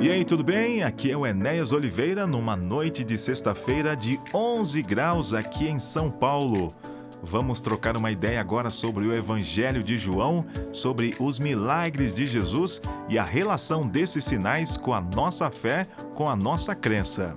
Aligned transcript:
E 0.00 0.08
aí, 0.08 0.24
tudo 0.24 0.44
bem? 0.44 0.84
Aqui 0.84 1.10
é 1.10 1.16
o 1.16 1.26
Enéas 1.26 1.72
Oliveira 1.72 2.24
numa 2.24 2.54
noite 2.54 3.02
de 3.02 3.18
sexta-feira 3.18 3.96
de 3.96 4.16
11 4.32 4.80
graus 4.82 5.34
aqui 5.34 5.66
em 5.68 5.80
São 5.80 6.08
Paulo. 6.08 6.72
Vamos 7.20 7.60
trocar 7.60 7.96
uma 7.96 8.12
ideia 8.12 8.40
agora 8.40 8.70
sobre 8.70 9.04
o 9.04 9.12
Evangelho 9.12 9.82
de 9.82 9.98
João, 9.98 10.46
sobre 10.72 11.16
os 11.18 11.40
milagres 11.40 12.14
de 12.14 12.28
Jesus 12.28 12.80
e 13.08 13.18
a 13.18 13.24
relação 13.24 13.88
desses 13.88 14.24
sinais 14.24 14.76
com 14.76 14.94
a 14.94 15.00
nossa 15.00 15.50
fé, 15.50 15.84
com 16.14 16.30
a 16.30 16.36
nossa 16.36 16.76
crença. 16.76 17.36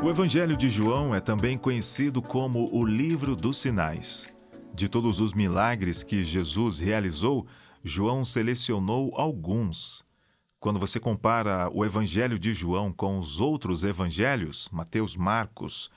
O 0.00 0.08
Evangelho 0.08 0.56
de 0.56 0.68
João 0.68 1.12
é 1.12 1.18
também 1.18 1.58
conhecido 1.58 2.22
como 2.22 2.70
o 2.72 2.86
Livro 2.86 3.34
dos 3.34 3.58
Sinais. 3.58 4.39
De 4.80 4.88
todos 4.88 5.20
os 5.20 5.34
milagres 5.34 6.02
que 6.02 6.24
Jesus 6.24 6.80
realizou, 6.80 7.46
João 7.84 8.24
selecionou 8.24 9.12
alguns. 9.14 10.02
Quando 10.58 10.80
você 10.80 10.98
compara 10.98 11.68
o 11.70 11.84
Evangelho 11.84 12.38
de 12.38 12.54
João 12.54 12.90
com 12.90 13.18
os 13.18 13.40
outros 13.40 13.84
evangelhos, 13.84 14.70
Mateus, 14.72 15.18
Marcos 15.18 15.90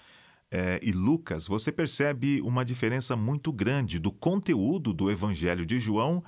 é, 0.51 0.81
e 0.83 0.91
Lucas, 0.91 1.47
você 1.47 1.71
percebe 1.71 2.41
uma 2.41 2.65
diferença 2.65 3.15
muito 3.15 3.53
grande 3.53 3.99
do 3.99 4.11
conteúdo 4.11 4.91
do 4.91 5.09
Evangelho 5.09 5.65
de 5.65 5.79
João 5.79 6.21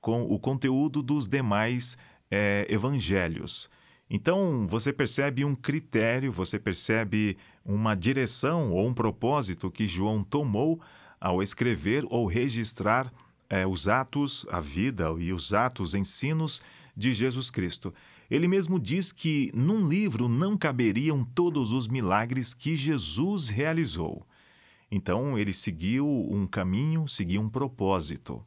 com 0.00 0.22
o 0.22 0.38
conteúdo 0.38 1.02
dos 1.02 1.28
demais 1.28 1.98
é, 2.30 2.66
evangelhos. 2.70 3.68
Então, 4.08 4.66
você 4.66 4.94
percebe 4.94 5.44
um 5.44 5.54
critério, 5.54 6.32
você 6.32 6.58
percebe 6.58 7.36
uma 7.62 7.94
direção 7.94 8.72
ou 8.72 8.86
um 8.88 8.94
propósito 8.94 9.70
que 9.70 9.86
João 9.86 10.24
tomou 10.24 10.80
ao 11.20 11.42
escrever 11.42 12.04
ou 12.08 12.26
registrar 12.26 13.12
é, 13.48 13.66
os 13.66 13.88
atos, 13.88 14.46
a 14.50 14.60
vida 14.60 15.08
e 15.18 15.32
os 15.32 15.52
atos, 15.52 15.94
ensinos 15.94 16.62
de 16.96 17.12
Jesus 17.12 17.50
Cristo. 17.50 17.94
Ele 18.30 18.46
mesmo 18.46 18.78
diz 18.78 19.10
que 19.10 19.50
num 19.54 19.88
livro 19.88 20.28
não 20.28 20.56
caberiam 20.56 21.24
todos 21.24 21.72
os 21.72 21.88
milagres 21.88 22.52
que 22.52 22.76
Jesus 22.76 23.48
realizou. 23.48 24.26
Então, 24.90 25.38
ele 25.38 25.52
seguiu 25.52 26.06
um 26.30 26.46
caminho, 26.46 27.08
seguiu 27.08 27.40
um 27.40 27.48
propósito. 27.48 28.44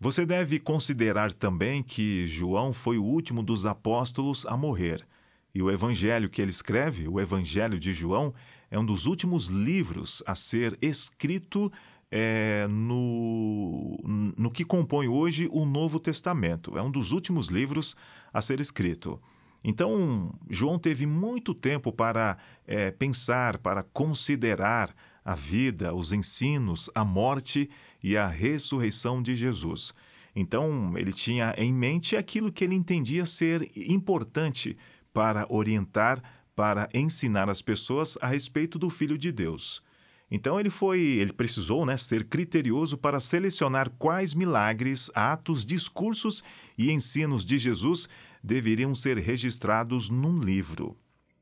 Você 0.00 0.26
deve 0.26 0.58
considerar 0.58 1.32
também 1.32 1.82
que 1.82 2.26
João 2.26 2.72
foi 2.72 2.98
o 2.98 3.04
último 3.04 3.42
dos 3.42 3.64
apóstolos 3.64 4.44
a 4.46 4.56
morrer. 4.56 5.06
E 5.54 5.62
o 5.62 5.70
evangelho 5.70 6.28
que 6.28 6.42
ele 6.42 6.50
escreve, 6.50 7.06
o 7.08 7.20
Evangelho 7.20 7.78
de 7.78 7.92
João, 7.92 8.34
é 8.70 8.78
um 8.78 8.84
dos 8.84 9.06
últimos 9.06 9.46
livros 9.46 10.20
a 10.26 10.34
ser 10.34 10.76
escrito 10.82 11.72
é, 12.16 12.68
no, 12.68 13.98
no 14.38 14.48
que 14.48 14.64
compõe 14.64 15.08
hoje 15.08 15.48
o 15.50 15.66
Novo 15.66 15.98
Testamento. 15.98 16.78
É 16.78 16.82
um 16.82 16.90
dos 16.90 17.10
últimos 17.10 17.48
livros 17.48 17.96
a 18.32 18.40
ser 18.40 18.60
escrito. 18.60 19.20
Então, 19.64 20.32
João 20.48 20.78
teve 20.78 21.06
muito 21.06 21.52
tempo 21.52 21.92
para 21.92 22.38
é, 22.68 22.92
pensar, 22.92 23.58
para 23.58 23.82
considerar 23.82 24.94
a 25.24 25.34
vida, 25.34 25.92
os 25.92 26.12
ensinos, 26.12 26.88
a 26.94 27.04
morte 27.04 27.68
e 28.00 28.16
a 28.16 28.28
ressurreição 28.28 29.20
de 29.20 29.34
Jesus. 29.34 29.92
Então, 30.36 30.96
ele 30.96 31.12
tinha 31.12 31.52
em 31.58 31.72
mente 31.72 32.14
aquilo 32.14 32.52
que 32.52 32.62
ele 32.62 32.76
entendia 32.76 33.26
ser 33.26 33.68
importante 33.74 34.76
para 35.12 35.46
orientar, 35.48 36.22
para 36.54 36.88
ensinar 36.94 37.50
as 37.50 37.60
pessoas 37.60 38.16
a 38.20 38.28
respeito 38.28 38.78
do 38.78 38.88
Filho 38.88 39.18
de 39.18 39.32
Deus. 39.32 39.82
Então 40.30 40.58
ele 40.58 40.70
foi, 40.70 41.00
ele 41.00 41.32
precisou, 41.32 41.84
né, 41.84 41.96
ser 41.96 42.24
criterioso 42.24 42.96
para 42.96 43.20
selecionar 43.20 43.90
quais 43.98 44.34
milagres, 44.34 45.10
atos, 45.14 45.64
discursos 45.64 46.42
e 46.76 46.90
ensinos 46.90 47.44
de 47.44 47.58
Jesus 47.58 48.08
deveriam 48.42 48.94
ser 48.94 49.18
registrados 49.18 50.08
num 50.08 50.40
livro. 50.40 50.96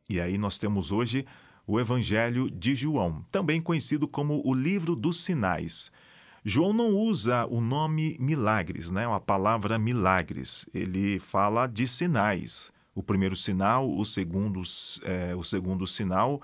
E 0.09 0.21
aí 0.21 0.37
nós 0.37 0.59
temos 0.59 0.91
hoje 0.91 1.25
o 1.67 1.81
Evangelho 1.81 2.51
de 2.51 2.75
João, 2.75 3.25
também 3.31 3.61
conhecido 3.61 4.07
como 4.07 4.43
o 4.45 4.53
Livro 4.53 4.95
dos 4.95 5.23
Sinais. 5.23 5.91
João 6.45 6.73
não 6.73 6.91
usa 6.91 7.47
o 7.47 7.61
nome 7.61 8.17
milagres, 8.19 8.91
né? 8.91 9.07
a 9.07 9.21
palavra 9.21 9.79
milagres. 9.79 10.69
Ele 10.75 11.21
fala 11.21 11.69
de 11.69 11.87
sinais. 11.87 12.73
O 12.95 13.03
primeiro 13.03 13.37
sinal, 13.37 13.89
o 13.89 14.05
segundo, 14.05 14.61
é, 15.05 15.37
o 15.37 15.45
segundo 15.45 15.87
sinal, 15.87 16.43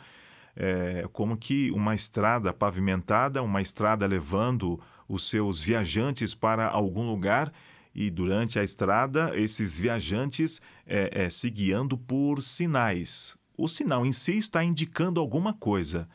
é 0.60 1.08
como 1.12 1.36
que 1.36 1.70
uma 1.70 1.94
estrada 1.94 2.52
pavimentada, 2.52 3.40
uma 3.44 3.62
estrada 3.62 4.04
levando 4.06 4.80
os 5.08 5.28
seus 5.28 5.62
viajantes 5.62 6.34
para 6.34 6.66
algum 6.66 7.08
lugar 7.08 7.52
e 7.94 8.10
durante 8.10 8.58
a 8.58 8.64
estrada 8.64 9.30
esses 9.38 9.78
viajantes 9.78 10.60
é, 10.84 11.24
é, 11.24 11.30
se 11.30 11.48
guiando 11.48 11.96
por 11.96 12.42
sinais, 12.42 13.36
o 13.56 13.68
sinal 13.68 14.04
em 14.04 14.12
si 14.12 14.36
está 14.36 14.62
indicando 14.64 15.20
alguma 15.20 15.52
coisa, 15.52 16.08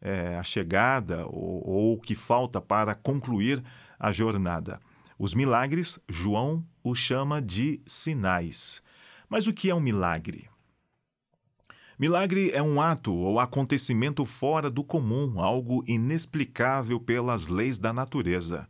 é, 0.00 0.36
a 0.36 0.44
chegada 0.44 1.26
ou, 1.26 1.94
o 1.94 2.00
que 2.00 2.14
falta 2.14 2.60
para 2.60 2.94
concluir 2.94 3.62
a 3.98 4.12
jornada. 4.12 4.80
Os 5.18 5.34
milagres, 5.34 5.98
João 6.08 6.64
os 6.84 6.98
chama 6.98 7.42
de 7.42 7.80
sinais. 7.84 8.80
Mas 9.28 9.46
o 9.46 9.52
que 9.52 9.68
é 9.68 9.74
um 9.74 9.80
milagre? 9.80 10.48
Milagre 11.98 12.52
é 12.52 12.62
um 12.62 12.80
ato 12.80 13.12
ou 13.12 13.40
acontecimento 13.40 14.24
fora 14.24 14.70
do 14.70 14.84
comum, 14.84 15.40
algo 15.40 15.82
inexplicável 15.84 17.00
pelas 17.00 17.48
leis 17.48 17.76
da 17.76 17.92
natureza. 17.92 18.68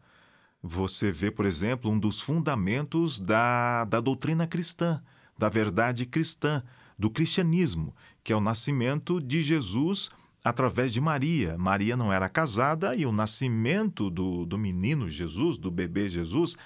Você 0.62 1.12
vê, 1.12 1.30
por 1.30 1.44
exemplo, 1.44 1.90
um 1.90 1.98
dos 1.98 2.22
fundamentos 2.22 3.20
da, 3.20 3.84
da 3.84 4.00
doutrina 4.00 4.46
cristã, 4.46 5.02
da 5.36 5.50
verdade 5.50 6.06
cristã, 6.06 6.62
do 6.98 7.10
cristianismo, 7.10 7.94
que 8.24 8.32
é 8.32 8.36
o 8.36 8.40
nascimento 8.40 9.20
de 9.20 9.42
Jesus 9.42 10.10
através 10.42 10.90
de 10.90 11.00
Maria. 11.00 11.58
Maria 11.58 11.98
não 11.98 12.10
era 12.10 12.30
casada 12.30 12.96
e 12.96 13.04
o 13.04 13.12
nascimento 13.12 14.08
do, 14.08 14.46
do 14.46 14.56
menino 14.56 15.06
Jesus, 15.06 15.58
do 15.58 15.70
bebê 15.70 16.08
Jesus, 16.08 16.56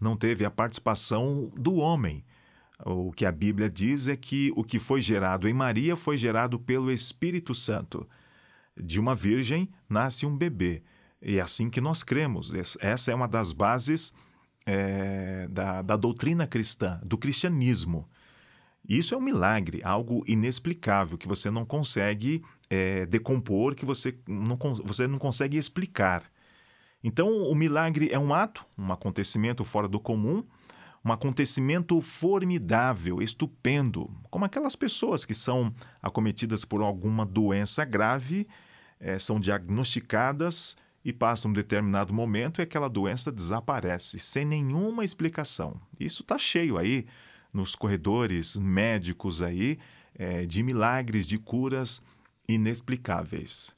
não 0.00 0.16
teve 0.16 0.44
a 0.44 0.50
participação 0.52 1.50
do 1.56 1.74
homem. 1.74 2.24
O 2.84 3.12
que 3.12 3.24
a 3.24 3.32
Bíblia 3.32 3.70
diz 3.70 4.08
é 4.08 4.16
que 4.16 4.52
o 4.56 4.64
que 4.64 4.78
foi 4.78 5.00
gerado 5.00 5.48
em 5.48 5.54
Maria 5.54 5.94
foi 5.94 6.16
gerado 6.16 6.58
pelo 6.58 6.90
Espírito 6.90 7.54
Santo. 7.54 8.08
De 8.76 8.98
uma 8.98 9.14
virgem 9.14 9.68
nasce 9.88 10.26
um 10.26 10.36
bebê. 10.36 10.82
E 11.20 11.38
é 11.38 11.40
assim 11.40 11.70
que 11.70 11.80
nós 11.80 12.02
cremos. 12.02 12.52
Essa 12.80 13.12
é 13.12 13.14
uma 13.14 13.28
das 13.28 13.52
bases 13.52 14.12
é, 14.66 15.46
da, 15.48 15.82
da 15.82 15.96
doutrina 15.96 16.46
cristã, 16.46 17.00
do 17.04 17.16
cristianismo. 17.16 18.08
Isso 18.88 19.14
é 19.14 19.18
um 19.18 19.20
milagre, 19.20 19.80
algo 19.84 20.24
inexplicável 20.26 21.16
que 21.16 21.28
você 21.28 21.50
não 21.50 21.64
consegue 21.64 22.42
é, 22.68 23.06
decompor, 23.06 23.74
que 23.76 23.84
você 23.84 24.16
não, 24.26 24.56
você 24.84 25.06
não 25.06 25.18
consegue 25.18 25.56
explicar. 25.56 26.24
Então, 27.04 27.28
o 27.28 27.54
milagre 27.54 28.08
é 28.10 28.18
um 28.18 28.34
ato, 28.34 28.64
um 28.76 28.92
acontecimento 28.92 29.64
fora 29.64 29.86
do 29.88 30.00
comum, 30.00 30.44
um 31.04 31.12
acontecimento 31.12 32.00
formidável, 32.00 33.20
estupendo, 33.20 34.10
como 34.30 34.44
aquelas 34.44 34.76
pessoas 34.76 35.24
que 35.24 35.34
são 35.34 35.74
acometidas 36.00 36.64
por 36.64 36.80
alguma 36.80 37.26
doença 37.26 37.84
grave, 37.84 38.46
é, 39.00 39.18
são 39.18 39.40
diagnosticadas 39.40 40.76
e 41.04 41.12
passam 41.12 41.50
um 41.50 41.54
determinado 41.54 42.14
momento 42.14 42.60
e 42.60 42.62
aquela 42.62 42.88
doença 42.88 43.32
desaparece 43.32 44.18
sem 44.20 44.44
nenhuma 44.44 45.04
explicação. 45.04 45.80
Isso 45.98 46.22
está 46.22 46.38
cheio 46.38 46.78
aí 46.78 47.06
nos 47.52 47.74
corredores 47.74 48.56
médicos 48.56 49.42
aí 49.42 49.78
é, 50.14 50.46
de 50.46 50.62
milagres, 50.62 51.26
de 51.26 51.36
curas 51.36 52.00
inexplicáveis. 52.48 53.74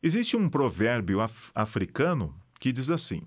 Existe 0.00 0.36
um 0.36 0.48
provérbio 0.48 1.20
af 1.20 1.50
africano 1.54 2.34
que 2.58 2.72
diz 2.72 2.90
assim: 2.90 3.22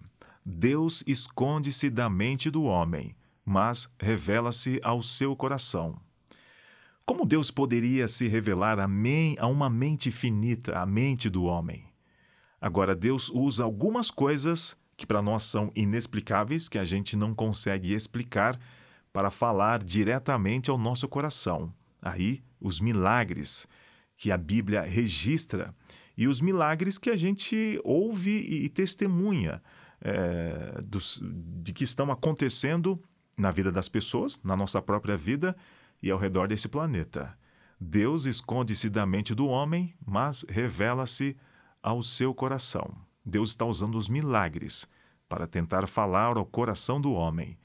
Deus 0.46 1.04
esconde-se 1.06 1.90
da 1.90 2.10
mente 2.10 2.50
do 2.50 2.64
homem, 2.64 3.16
mas 3.46 3.88
revela-se 4.00 4.80
ao 4.84 5.04
seu 5.04 5.36
coração. 5.36 6.00
Como 7.06 7.26
Deus 7.26 7.52
poderia 7.52 8.08
se 8.08 8.28
revelar 8.28 8.80
a, 8.80 8.88
a 9.40 9.48
uma 9.48 9.70
mente 9.70 10.12
finita, 10.12 10.80
a 10.80 10.86
mente 10.86 11.30
do 11.30 11.44
homem? 11.44 11.86
Agora, 12.60 12.96
Deus 12.96 13.30
usa 13.30 13.64
algumas 13.64 14.10
coisas 14.10 14.76
que 14.98 15.06
para 15.06 15.22
nós 15.22 15.44
são 15.44 15.70
inexplicáveis, 15.76 16.68
que 16.68 16.80
a 16.80 16.86
gente 16.86 17.16
não 17.16 17.36
consegue 17.36 17.94
explicar, 17.94 18.60
para 19.14 19.30
falar 19.30 19.84
diretamente 19.84 20.70
ao 20.70 20.78
nosso 20.78 21.08
coração. 21.08 21.72
Aí, 22.02 22.44
os 22.60 22.80
milagres 22.80 23.68
que 24.18 24.32
a 24.32 24.38
Bíblia 24.38 24.82
registra 24.82 25.74
e 26.18 26.28
os 26.28 26.42
milagres 26.42 26.98
que 26.98 27.10
a 27.10 27.16
gente 27.16 27.80
ouve 27.84 28.32
e, 28.32 28.70
testemunha 28.70 29.62
é, 30.02 30.82
dos, 30.86 31.22
de 31.24 31.74
que 31.74 31.84
estão 31.84 32.12
acontecendo 32.12 33.02
na 33.38 33.52
vida 33.52 33.72
das 33.72 33.90
pessoas, 33.90 34.40
na 34.44 34.56
nossa 34.56 34.82
própria 34.82 35.18
vida 35.18 35.56
e 36.02 36.10
ao 36.10 36.20
redor 36.20 36.48
desse 36.48 36.68
planeta. 36.68 37.38
Deus 37.80 38.26
esconde-se 38.26 38.90
da 38.90 39.06
mente 39.06 39.36
do 39.36 39.48
homem, 39.48 39.94
mas 40.06 40.46
revela-se 40.48 41.36
ao 41.84 42.02
seu 42.02 42.34
coração. 42.34 42.96
Deus 43.26 43.50
está 43.50 43.66
usando 43.66 43.98
os 43.98 44.08
milagres 44.08 44.88
para 45.28 45.48
tentar 45.48 45.88
falar 45.88 46.38
ao 46.38 46.46
coração 46.46 47.02
do 47.02 47.12
homem. 47.12 47.58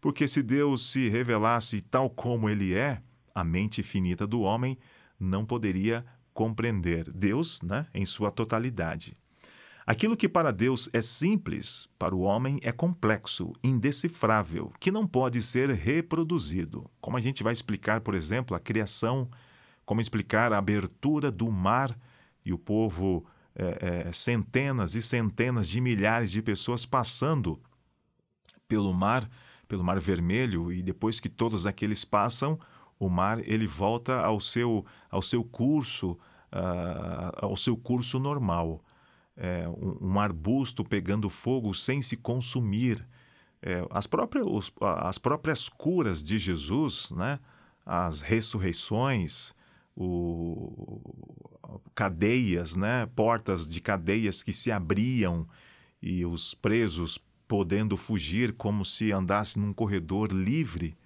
Porque 0.00 0.28
se 0.28 0.42
Deus 0.42 0.90
se 0.90 1.08
revelasse 1.08 1.80
tal 1.80 2.08
como 2.08 2.48
ele 2.48 2.74
é, 2.74 3.02
a 3.34 3.44
mente 3.44 3.82
finita 3.82 4.26
do 4.26 4.40
homem 4.40 4.78
não 5.18 5.44
poderia 5.44 6.04
compreender 6.32 7.10
Deus 7.10 7.60
né, 7.62 7.86
em 7.92 8.06
sua 8.06 8.30
totalidade. 8.30 9.16
Aquilo 9.88 10.18
que 10.18 10.28
para 10.28 10.52
Deus 10.52 10.90
é 10.92 11.00
simples, 11.00 11.88
para 11.98 12.14
o 12.14 12.20
homem 12.20 12.60
é 12.62 12.70
complexo, 12.70 13.54
indecifrável, 13.64 14.70
que 14.78 14.90
não 14.90 15.06
pode 15.06 15.40
ser 15.40 15.70
reproduzido. 15.70 16.84
Como 17.00 17.16
a 17.16 17.22
gente 17.22 17.42
vai 17.42 17.54
explicar, 17.54 18.02
por 18.02 18.14
exemplo, 18.14 18.54
a 18.54 18.60
criação, 18.60 19.30
como 19.86 20.02
explicar 20.02 20.52
a 20.52 20.58
abertura 20.58 21.32
do 21.32 21.50
mar 21.50 21.98
e 22.44 22.52
o 22.52 22.58
povo, 22.58 23.24
é, 23.54 24.04
é, 24.08 24.12
centenas 24.12 24.94
e 24.94 25.00
centenas 25.00 25.66
de 25.70 25.80
milhares 25.80 26.30
de 26.30 26.42
pessoas 26.42 26.84
passando 26.84 27.58
pelo 28.68 28.92
mar, 28.92 29.26
pelo 29.66 29.82
mar 29.82 29.98
vermelho, 29.98 30.70
e 30.70 30.82
depois 30.82 31.18
que 31.18 31.30
todos 31.30 31.64
aqueles 31.64 32.04
passam, 32.04 32.60
o 33.00 33.08
mar 33.08 33.40
ele 33.42 33.66
volta 33.66 34.20
ao 34.20 34.38
seu, 34.38 34.84
ao 35.10 35.22
seu 35.22 35.42
curso, 35.42 36.10
uh, 36.52 37.32
ao 37.40 37.56
seu 37.56 37.74
curso 37.74 38.18
normal. 38.18 38.84
É, 39.40 39.68
um, 39.68 40.14
um, 40.14 40.18
arbusto 40.18 40.84
pegando 40.84 41.30
fogo 41.30 41.72
sem 41.72 42.02
se 42.02 42.16
consumir. 42.16 43.06
É, 43.62 43.86
as, 43.90 44.04
próprias, 44.04 44.44
os, 44.44 44.72
as 44.80 45.16
próprias 45.16 45.68
curas 45.68 46.22
de 46.24 46.40
Jesus, 46.40 47.10
né? 47.12 47.38
as 47.86 48.20
ressurreições, 48.20 49.54
o, 49.96 51.00
cadeias, 51.94 52.74
né? 52.74 53.06
portas 53.14 53.68
de 53.68 53.80
cadeias 53.80 54.42
que 54.42 54.52
se 54.52 54.72
abriam 54.72 55.46
e 56.02 56.26
os 56.26 56.52
presos 56.54 57.18
podendo 57.46 57.96
fugir 57.96 58.52
como 58.52 58.84
se 58.84 59.12
andasse 59.12 59.58
num 59.58 59.72
corredor 59.72 60.32
livre. 60.32 60.96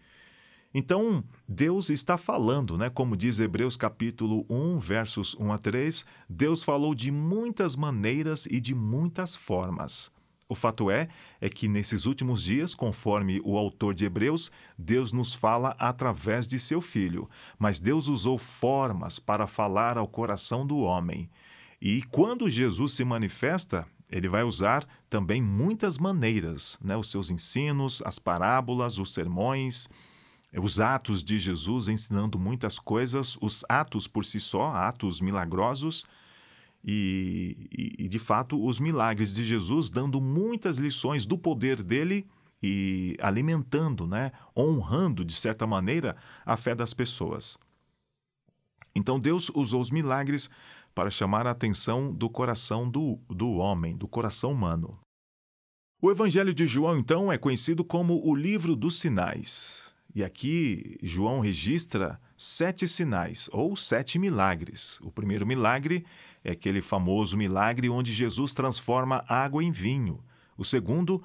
Então, 0.74 1.22
Deus 1.46 1.90
está 1.90 2.16
falando, 2.16 2.78
né? 2.78 2.88
Como 2.88 3.16
diz 3.16 3.38
Hebreus 3.38 3.76
capítulo 3.76 4.46
1, 4.48 4.78
versos 4.78 5.34
1 5.34 5.52
a 5.52 5.58
3, 5.58 6.06
Deus 6.28 6.62
falou 6.62 6.94
de 6.94 7.10
muitas 7.10 7.76
maneiras 7.76 8.46
e 8.46 8.58
de 8.58 8.74
muitas 8.74 9.36
formas. 9.36 10.10
O 10.48 10.54
fato 10.54 10.90
é 10.90 11.08
é 11.40 11.48
que 11.48 11.69
nesses 11.69 12.04
últimos 12.04 12.42
dias, 12.42 12.74
conforme 12.74 13.40
o 13.44 13.56
autor 13.56 13.94
de 13.94 14.04
Hebreus, 14.04 14.50
Deus 14.76 15.12
nos 15.12 15.32
fala 15.32 15.74
através 15.78 16.46
de 16.46 16.58
seu 16.58 16.80
filho, 16.80 17.28
mas 17.58 17.80
Deus 17.80 18.06
usou 18.06 18.38
formas 18.38 19.19
para 19.19 19.46
falar 19.46 19.96
ao 19.96 20.06
coração 20.06 20.66
do 20.66 20.78
homem. 20.78 21.30
E 21.80 22.02
quando 22.02 22.50
Jesus 22.50 22.92
se 22.92 23.04
manifesta, 23.04 23.86
ele 24.10 24.28
vai 24.28 24.42
usar 24.42 24.86
também 25.08 25.40
muitas 25.42 25.96
maneiras, 25.96 26.78
né? 26.82 26.96
os 26.96 27.10
seus 27.10 27.30
ensinos, 27.30 28.02
as 28.04 28.19
parábolas, 28.19 28.98
os 28.98 29.14
sermões, 29.14 29.88
os 30.60 30.81
atos 30.81 31.25
de 31.25 31.38
Jesus 31.38 31.88
ensinando 31.88 32.38
muitas 32.38 32.78
coisas, 32.78 33.38
os 33.40 33.64
atos 33.69 34.06
por 34.06 34.25
si 34.25 34.38
só, 34.38 34.70
atos 34.75 35.20
milagrosos, 35.20 36.04
e, 36.84 37.96
e, 37.99 38.08
de 38.08 38.19
fato 38.19 38.62
os 38.62 38.81
milagres 38.81 39.32
de 39.32 39.44
Jesus 39.44 39.88
dando 39.88 40.20
muitas 40.20 40.78
lições 40.78 41.25
do 41.25 41.38
poder 41.38 41.81
dele 41.81 42.26
e 42.60 43.16
alimentando, 43.20 44.04
né, 44.04 44.32
honrando 44.56 45.25
de 45.25 45.34
certa 45.34 45.64
maneira 45.64 46.16
a 46.44 46.56
fé 46.56 46.75
das 46.75 46.93
pessoas. 46.93 47.56
Então 48.94 49.19
Deus 49.19 49.48
usou 49.55 49.81
os 49.81 49.93
milagres 49.93 50.50
para 50.94 51.10
chamar 51.10 51.46
a 51.46 51.52
atenção 51.52 52.12
do 52.12 52.28
coração 52.28 52.88
do, 52.90 53.19
do 53.28 53.52
homem, 53.52 53.96
do 53.96 54.08
coração 54.08 54.52
humano. 54.52 54.98
O 56.00 56.10
Evangelho 56.10 56.52
de 56.52 56.66
João, 56.66 56.98
então, 56.98 57.32
é 57.32 57.38
conhecido 57.38 57.84
como 57.84 58.20
o 58.28 58.34
livro 58.34 58.75
dos 58.75 58.98
sinais. 58.98 59.91
E 60.14 60.22
aqui 60.22 60.98
João 61.02 61.40
registra 61.40 62.20
sete 62.36 62.86
sinais, 62.86 63.48
ou 63.50 63.76
sete 63.76 64.18
milagres. 64.18 65.00
O 65.04 65.10
primeiro 65.10 65.46
milagre 65.46 66.04
é 66.44 66.50
aquele 66.50 66.82
famoso 66.82 67.36
milagre 67.36 67.88
onde 67.88 68.12
Jesus 68.12 68.52
transforma 68.52 69.24
água 69.26 69.64
em 69.64 69.70
vinho. 69.70 70.22
O 70.56 70.64
segundo 70.64 71.22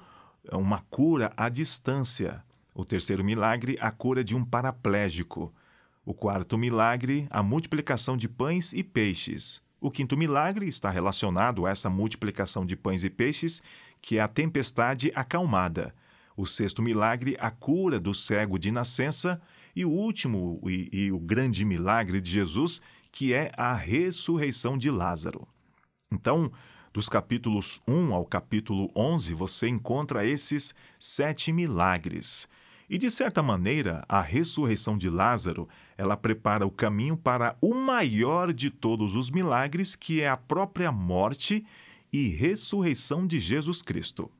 é 0.50 0.56
uma 0.56 0.80
cura 0.88 1.32
à 1.36 1.50
distância. 1.50 2.42
O 2.74 2.84
terceiro 2.84 3.22
milagre, 3.22 3.76
a 3.80 3.90
cura 3.90 4.24
de 4.24 4.34
um 4.34 4.42
paraplégico. 4.42 5.52
O 6.02 6.14
quarto 6.14 6.56
milagre, 6.56 7.26
a 7.28 7.42
multiplicação 7.42 8.16
de 8.16 8.28
pães 8.28 8.72
e 8.72 8.82
peixes. 8.82 9.60
O 9.80 9.90
quinto 9.90 10.16
milagre 10.16 10.66
está 10.66 10.88
relacionado 10.88 11.66
a 11.66 11.70
essa 11.70 11.90
multiplicação 11.90 12.64
de 12.64 12.74
pães 12.74 13.04
e 13.04 13.10
peixes, 13.10 13.62
que 14.00 14.16
é 14.16 14.20
a 14.20 14.28
tempestade 14.28 15.12
acalmada 15.14 15.92
o 16.38 16.46
sexto 16.46 16.80
milagre, 16.80 17.36
a 17.40 17.50
cura 17.50 17.98
do 17.98 18.14
cego 18.14 18.60
de 18.60 18.70
nascença, 18.70 19.42
e 19.74 19.84
o 19.84 19.90
último 19.90 20.60
e, 20.64 20.88
e, 20.92 21.12
o 21.12 21.18
grande 21.18 21.64
milagre 21.64 22.20
de 22.20 22.30
Jesus, 22.30 22.80
que 23.10 23.34
é 23.34 23.50
a 23.56 23.74
ressurreição 23.74 24.78
de 24.78 24.88
Lázaro. 24.88 25.48
Então, 26.12 26.50
dos 26.92 27.08
capítulos 27.08 27.80
1 27.88 28.14
ao 28.14 28.24
capítulo 28.24 28.88
11, 28.94 29.34
você 29.34 29.68
encontra 29.68 30.24
esses 30.24 30.76
sete 30.98 31.52
milagres. 31.52 32.48
E, 32.88 32.96
de 32.98 33.10
certa 33.10 33.42
maneira, 33.42 34.04
a 34.08 34.22
ressurreição 34.22 34.96
de 34.96 35.10
Lázaro, 35.10 35.68
ela 35.96 36.16
prepara 36.16 36.64
o 36.64 36.70
caminho 36.70 37.16
para 37.16 37.56
o 37.60 37.74
maior 37.74 38.52
de 38.52 38.70
todos 38.70 39.16
os 39.16 39.28
milagres, 39.28 39.96
que 39.96 40.20
é 40.20 40.28
a 40.28 40.36
própria 40.36 40.92
morte 40.92 41.66
e 42.12 42.28
ressurreição 42.28 43.26
de 43.26 43.40
Jesus 43.40 43.82
Cristo. 43.82 44.30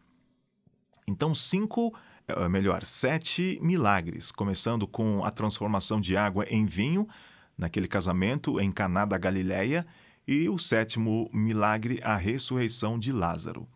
Então, 1.08 1.34
cinco, 1.34 1.94
eh, 2.28 2.48
melhor, 2.48 2.84
sete 2.84 3.58
milagres, 3.62 4.30
começando 4.30 4.86
com 4.86 5.24
a 5.24 5.30
transformação 5.30 5.98
de 6.00 6.16
água 6.16 6.44
em 6.50 6.66
vinho, 6.66 7.08
naquele 7.56 7.88
casamento 7.88 8.60
em 8.60 8.70
Caná 8.70 9.06
da 9.06 9.16
Galileia, 9.16 9.86
e 10.26 10.46
o 10.50 10.58
sétimo 10.58 11.30
milagre, 11.32 11.98
a 12.04 12.14
ressurreição 12.14 12.98
de 12.98 13.10
Lázaro. 13.10 13.66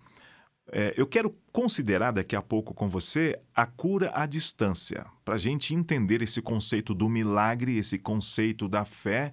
É, 0.70 0.92
eu 0.96 1.06
quero 1.06 1.34
considerar 1.50 2.12
daqui 2.12 2.36
a 2.36 2.42
pouco 2.42 2.74
com 2.74 2.88
você 2.88 3.40
a 3.54 3.64
cura 3.66 4.12
à 4.14 4.26
distância, 4.26 5.06
para 5.24 5.36
a 5.36 5.38
gente 5.38 5.74
entender 5.74 6.20
esse 6.20 6.42
conceito 6.42 6.94
do 6.94 7.08
milagre, 7.08 7.78
esse 7.78 7.98
conceito 7.98 8.68
da 8.68 8.84
fé 8.84 9.32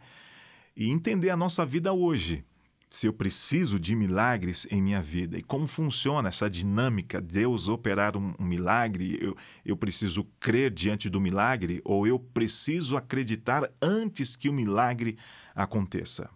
e 0.75 0.89
entender 0.89 1.29
a 1.29 1.37
nossa 1.37 1.65
vida 1.65 1.91
hoje 1.91 2.45
se 2.89 3.05
eu 3.05 3.13
preciso 3.13 3.79
de 3.79 3.95
milagres 3.95 4.65
em 4.71 4.81
minha 4.81 5.01
vida 5.01 5.37
e 5.37 5.43
como 5.43 5.67
funciona 5.67 6.29
essa 6.29 6.49
dinâmica, 6.49 7.21
Deus 7.21 7.67
operar 7.67 8.17
um, 8.17 8.33
um, 8.39 8.43
milagre, 8.43 9.17
eu, 9.21 9.37
eu 9.63 9.77
preciso 9.77 10.23
crer 10.39 10.71
diante 10.71 11.07
do 11.07 11.21
milagre 11.21 11.81
ou 11.85 12.07
eu 12.07 12.17
preciso 12.17 12.97
acreditar 12.97 13.71
antes 13.79 14.35
que 14.35 14.49
o 14.49 14.53
milagre 14.53 15.17
aconteça. 15.53 16.29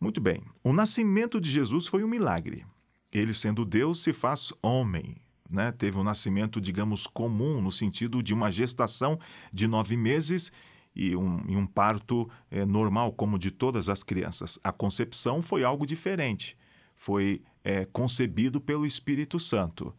Muito 0.00 0.18
bem, 0.18 0.42
o 0.64 0.72
nascimento 0.72 1.38
de 1.38 1.50
Jesus 1.50 1.86
foi 1.86 2.02
um 2.02 2.08
milagre. 2.08 2.64
Ele, 3.12 3.34
sendo 3.34 3.66
Deus, 3.66 4.02
se 4.02 4.14
faz 4.14 4.54
homem. 4.62 5.16
Né? 5.48 5.72
Teve 5.72 5.98
um 5.98 6.04
nascimento, 6.04 6.58
digamos, 6.58 7.06
comum, 7.06 7.60
no 7.60 7.70
sentido 7.70 8.22
de 8.22 8.32
uma 8.32 8.50
gestação 8.50 9.18
de 9.52 9.66
nove 9.66 9.96
meses 9.96 10.50
e 10.94 11.14
um, 11.16 11.42
e 11.48 11.56
um 11.56 11.66
parto 11.66 12.28
é, 12.50 12.64
normal, 12.64 13.12
como 13.12 13.38
de 13.38 13.50
todas 13.50 13.88
as 13.88 14.02
crianças. 14.02 14.58
A 14.62 14.72
concepção 14.72 15.40
foi 15.40 15.64
algo 15.64 15.86
diferente. 15.86 16.56
Foi 16.94 17.42
é, 17.64 17.84
concebido 17.86 18.60
pelo 18.60 18.86
Espírito 18.86 19.38
Santo. 19.38 19.94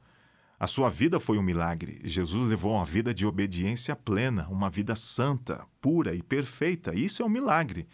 A 0.60 0.68
sua 0.68 0.90
vida 0.90 1.20
foi 1.20 1.40
um 1.40 1.42
milagre. 1.42 2.00
Jesus 2.04 2.46
levou 2.48 2.76
uma 2.76 2.86
vida 2.86 3.14
de 3.14 3.26
obediência 3.26 3.96
plena, 3.96 4.48
uma 4.50 4.70
vida 4.70 4.96
santa, 4.96 5.66
pura 5.82 6.14
e 6.14 6.22
perfeita. 6.22 6.94
Isso 6.94 7.24
é 7.24 7.26
um 7.26 7.30
milagre. 7.30 7.88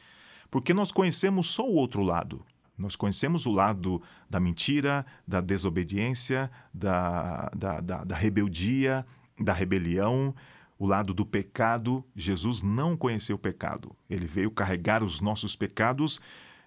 Porque 0.52 0.74
nós 0.74 0.92
conhecemos 0.92 1.48
só 1.48 1.66
o 1.66 1.76
outro 1.76 2.04
lado. 2.04 2.46
Nós 2.78 2.96
conhecemos 2.96 3.46
o 3.46 3.52
lado 3.52 4.02
da 4.30 4.40
mentira, 4.40 5.06
da 5.26 5.42
desobediência, 5.42 6.52
da, 6.74 7.50
da, 7.56 7.80
da, 7.80 8.04
da 8.04 8.16
rebeldia, 8.16 9.06
da 9.40 9.54
rebelião, 9.54 10.36
o 10.80 10.86
lado 10.86 11.14
do 11.14 11.26
pecado, 11.26 12.06
Jesus 12.16 12.62
não 12.62 12.96
conheceu 12.96 13.36
o 13.36 13.40
pecado. 13.40 13.96
Ele 14.10 14.28
veio 14.28 14.52
carregar 14.52 15.04
os 15.04 15.20
nossos 15.22 15.56
pecados, 15.56 16.22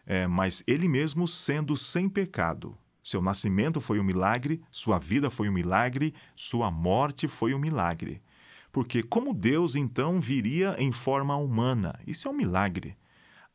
é, 0.04 0.26
mas 0.26 0.64
ele 0.66 0.88
mesmo 0.88 1.28
sendo 1.28 1.76
sem 1.76 2.08
pecado. 2.08 2.76
Seu 3.02 3.22
nascimento 3.22 3.80
foi 3.80 3.98
um 3.98 4.04
milagre, 4.04 4.60
sua 4.70 4.98
vida 4.98 5.30
foi 5.30 5.48
um 5.48 5.52
milagre, 5.52 6.14
sua 6.34 6.70
morte 6.70 7.28
foi 7.28 7.54
um 7.54 7.58
milagre. 7.58 8.20
Porque, 8.72 9.02
como 9.02 9.34
Deus 9.34 9.74
então 9.74 10.20
viria 10.20 10.76
em 10.78 10.92
forma 10.92 11.36
humana? 11.36 11.98
Isso 12.06 12.28
é 12.28 12.30
um 12.30 12.34
milagre. 12.34 12.96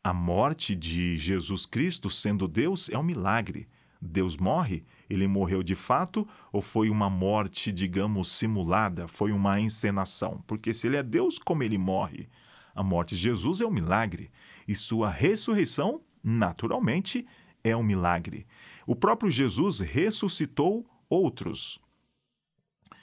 A 0.03 0.13
morte 0.13 0.75
de 0.75 1.17
Jesus 1.17 1.65
Cristo, 1.65 2.09
sendo 2.09 2.47
Deus, 2.47 2.89
é 2.89 2.97
um 2.97 3.03
milagre. 3.03 3.67
Deus 4.01 4.37
morre? 4.37 4.85
Ele 5.09 5.27
morreu 5.27 5.61
de 5.61 5.75
fato 5.75 6.27
ou 6.51 6.61
foi 6.61 6.89
uma 6.89 7.09
morte, 7.09 7.71
digamos, 7.71 8.31
simulada? 8.31 9.07
Foi 9.07 9.31
uma 9.31 9.59
encenação? 9.59 10.43
Porque 10.47 10.73
se 10.73 10.87
ele 10.87 10.97
é 10.97 11.03
Deus, 11.03 11.37
como 11.37 11.63
ele 11.63 11.77
morre? 11.77 12.27
A 12.73 12.83
morte 12.83 13.15
de 13.15 13.21
Jesus 13.21 13.61
é 13.61 13.65
um 13.65 13.71
milagre 13.71 14.31
e 14.67 14.75
sua 14.75 15.09
ressurreição, 15.09 16.01
naturalmente, 16.23 17.25
é 17.63 17.75
um 17.75 17.83
milagre. 17.83 18.45
O 18.85 18.95
próprio 18.95 19.31
Jesus 19.31 19.79
ressuscitou 19.79 20.85
outros. 21.09 21.79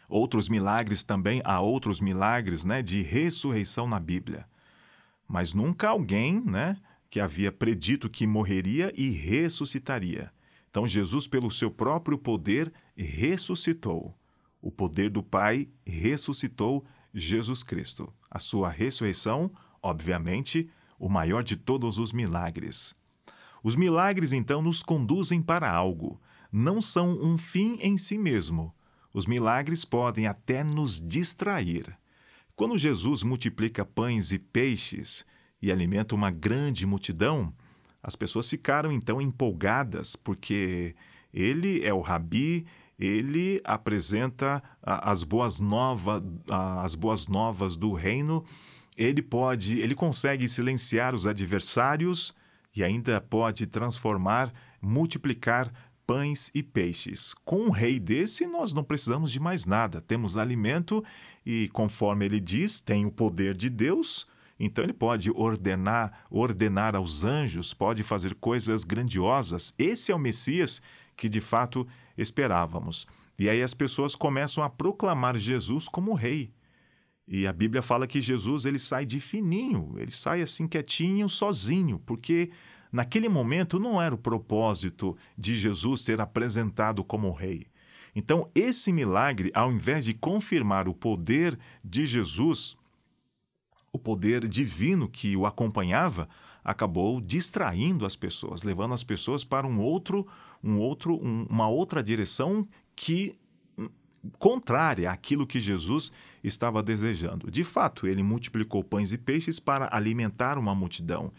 Outros 0.09 0.49
milagres 0.49 1.03
também, 1.03 1.41
há 1.45 1.61
outros 1.61 2.01
milagres 2.01 2.65
né, 2.65 2.83
de 2.83 3.01
ressurreição 3.01 3.89
na 3.89 3.99
Bíblia. 3.99 4.47
Mas 5.27 5.55
nunca 5.55 5.89
alguém 5.89 6.43
né, 6.45 6.77
que 7.09 7.19
havia 7.19 7.51
predito 7.51 8.11
que 8.11 8.27
morreria 8.27 8.93
e 8.95 9.11
ressuscitaria. 9.11 10.31
Então, 10.73 10.89
Jesus, 10.89 11.29
pelo 11.29 11.53
seu 11.53 11.71
próprio 11.71 12.19
poder, 12.19 12.73
ressuscitou. 12.97 14.13
O 14.61 14.73
poder 14.73 15.09
do 15.09 15.23
Pai 15.23 15.69
ressuscitou 15.87 16.85
Jesus 17.15 17.63
Cristo. 17.63 18.13
A 18.29 18.41
sua 18.41 18.69
ressurreição, 18.69 19.53
obviamente, 19.81 20.69
o 20.99 21.09
maior 21.09 21.45
de 21.45 21.55
todos 21.55 21.97
os 21.97 22.13
milagres. 22.13 22.93
Os 23.63 23.77
milagres, 23.77 24.33
então, 24.33 24.61
nos 24.61 24.83
conduzem 24.83 25.41
para 25.41 25.71
algo. 25.71 26.21
Não 26.51 26.83
são 26.83 27.17
um 27.23 27.39
fim 27.39 27.79
em 27.81 27.97
si 27.97 28.19
mesmo 28.19 28.75
os 29.13 29.27
milagres 29.27 29.85
podem 29.85 30.27
até 30.27 30.65
nos 30.65 31.01
distrair. 31.01 31.97
Quando 32.57 32.79
Jesus 32.79 33.23
multiplica 33.23 33.85
pães 33.85 34.33
e 34.33 34.39
peixes 34.39 35.25
e 35.61 35.71
alimenta 35.71 36.15
uma 36.15 36.31
grande 36.31 36.87
multidão, 36.87 37.53
as 38.03 38.17
pessoas 38.17 38.49
ficaram 38.49 38.91
então 38.91 39.21
empolgadas, 39.21 40.17
porque 40.17 40.95
ele 41.33 41.85
é 41.85 41.95
o 41.95 42.01
rabi, 42.01 42.67
ele 42.99 43.61
apresenta 43.65 44.63
as 44.83 45.23
boas 45.23 45.61
novas, 45.61 46.23
as 46.49 46.95
boas 46.95 47.27
novas 47.27 47.77
do 47.77 47.93
reino, 47.93 48.45
ele 48.97 49.23
pode, 49.23 49.81
ele 49.81 49.95
consegue 49.95 50.49
silenciar 50.49 51.15
os 51.15 51.27
adversários 51.27 52.35
e 52.75 52.83
ainda 52.83 53.21
pode 53.21 53.67
transformar, 53.67 54.53
multiplicar 54.81 55.73
pães 56.07 56.51
e 56.55 56.63
peixes. 56.63 57.35
Com 57.45 57.63
um 57.63 57.71
rei 57.71 57.99
desse, 57.99 58.47
nós 58.47 58.73
não 58.73 58.85
precisamos 58.85 59.33
de 59.33 59.41
mais 59.41 59.65
nada. 59.65 60.01
Temos 60.01 60.37
alimento 60.37 61.03
e, 61.45 61.69
conforme 61.73 62.25
ele 62.25 62.41
diz, 62.41 62.81
tem 62.81 63.07
o 63.07 63.11
poder 63.11 63.57
de 63.57 63.71
Deus. 63.71 64.27
Então 64.65 64.85
ele 64.85 64.93
pode 64.93 65.31
ordenar, 65.31 66.25
ordenar 66.31 66.95
aos 66.95 67.25
anjos, 67.25 67.75
pode 67.75 68.03
fazer 68.03 68.35
coisas 68.37 68.85
grandiosas. 68.85 69.75
Esse 69.79 70.13
é 70.13 70.15
o 70.15 70.19
Messias 70.19 70.81
que 71.17 71.29
de 71.29 71.41
fato 71.41 71.87
esperávamos. 72.17 73.07
E 73.39 73.49
aí 73.49 73.63
as 73.63 73.75
pessoas 73.75 74.15
começam 74.15 74.63
a 74.63 74.71
proclamar 74.71 75.37
Jesus 75.37 75.89
como 75.89 76.15
rei. 76.15 76.53
E 77.27 77.47
a 77.47 77.53
Bíblia 77.53 77.83
fala 77.83 78.07
que 78.07 78.21
Jesus 78.21 78.65
ele 78.65 78.79
sai 78.79 79.05
de 79.05 79.19
fininho, 79.19 79.95
ele 79.99 80.11
sai 80.11 80.43
assim 80.43 80.69
quietinho, 80.69 81.29
sozinho, 81.29 81.99
porque 81.99 82.51
Naquele 82.93 83.27
momento 83.27 83.79
não 83.79 84.01
era 84.03 84.15
o 84.15 84.19
propósito 84.19 85.17
de 85.37 85.57
Jesus 85.57 86.03
ser 86.03 86.21
apresentado 86.21 87.03
como 87.03 87.33
rei. 87.33 87.65
Então, 88.15 88.51
esse 88.55 88.93
milagre, 88.93 89.51
ao 89.55 89.73
invés 89.73 90.05
de 90.05 90.13
confirmar 90.13 90.87
o 90.87 90.93
poder 90.93 91.59
de 91.83 92.05
Jesus, 92.05 92.77
o 93.93 93.99
poder 93.99 94.49
divino 94.49 95.07
que 95.07 95.37
o 95.37 95.45
acompanhava, 95.45 96.27
acabou 96.65 97.21
distraindo 97.21 98.07
as 98.07 98.17
pessoas, 98.17 98.63
levando 98.63 98.95
as 98.95 99.05
pessoas 99.05 99.45
para 99.45 99.67
um 99.67 99.81
outro, 99.81 100.27
um 100.65 100.79
outro, 100.79 101.21
um, 101.23 101.45
uma 101.51 101.69
outra 101.69 102.03
direção 102.03 102.67
que 102.97 103.35
hum, 103.79 103.89
contrária 104.39 105.11
àquilo 105.11 105.47
que 105.47 105.61
Jesus 105.61 106.11
estava 106.43 106.83
desejando. 106.83 107.51
De 107.51 107.63
fato, 107.63 108.07
ele 108.07 108.23
multiplicou 108.23 108.83
pães 108.83 109.13
e 109.13 109.19
peixes 109.19 109.59
para 109.59 109.95
alimentar 109.95 110.57
uma 110.57 110.75
multidão. 110.75 111.31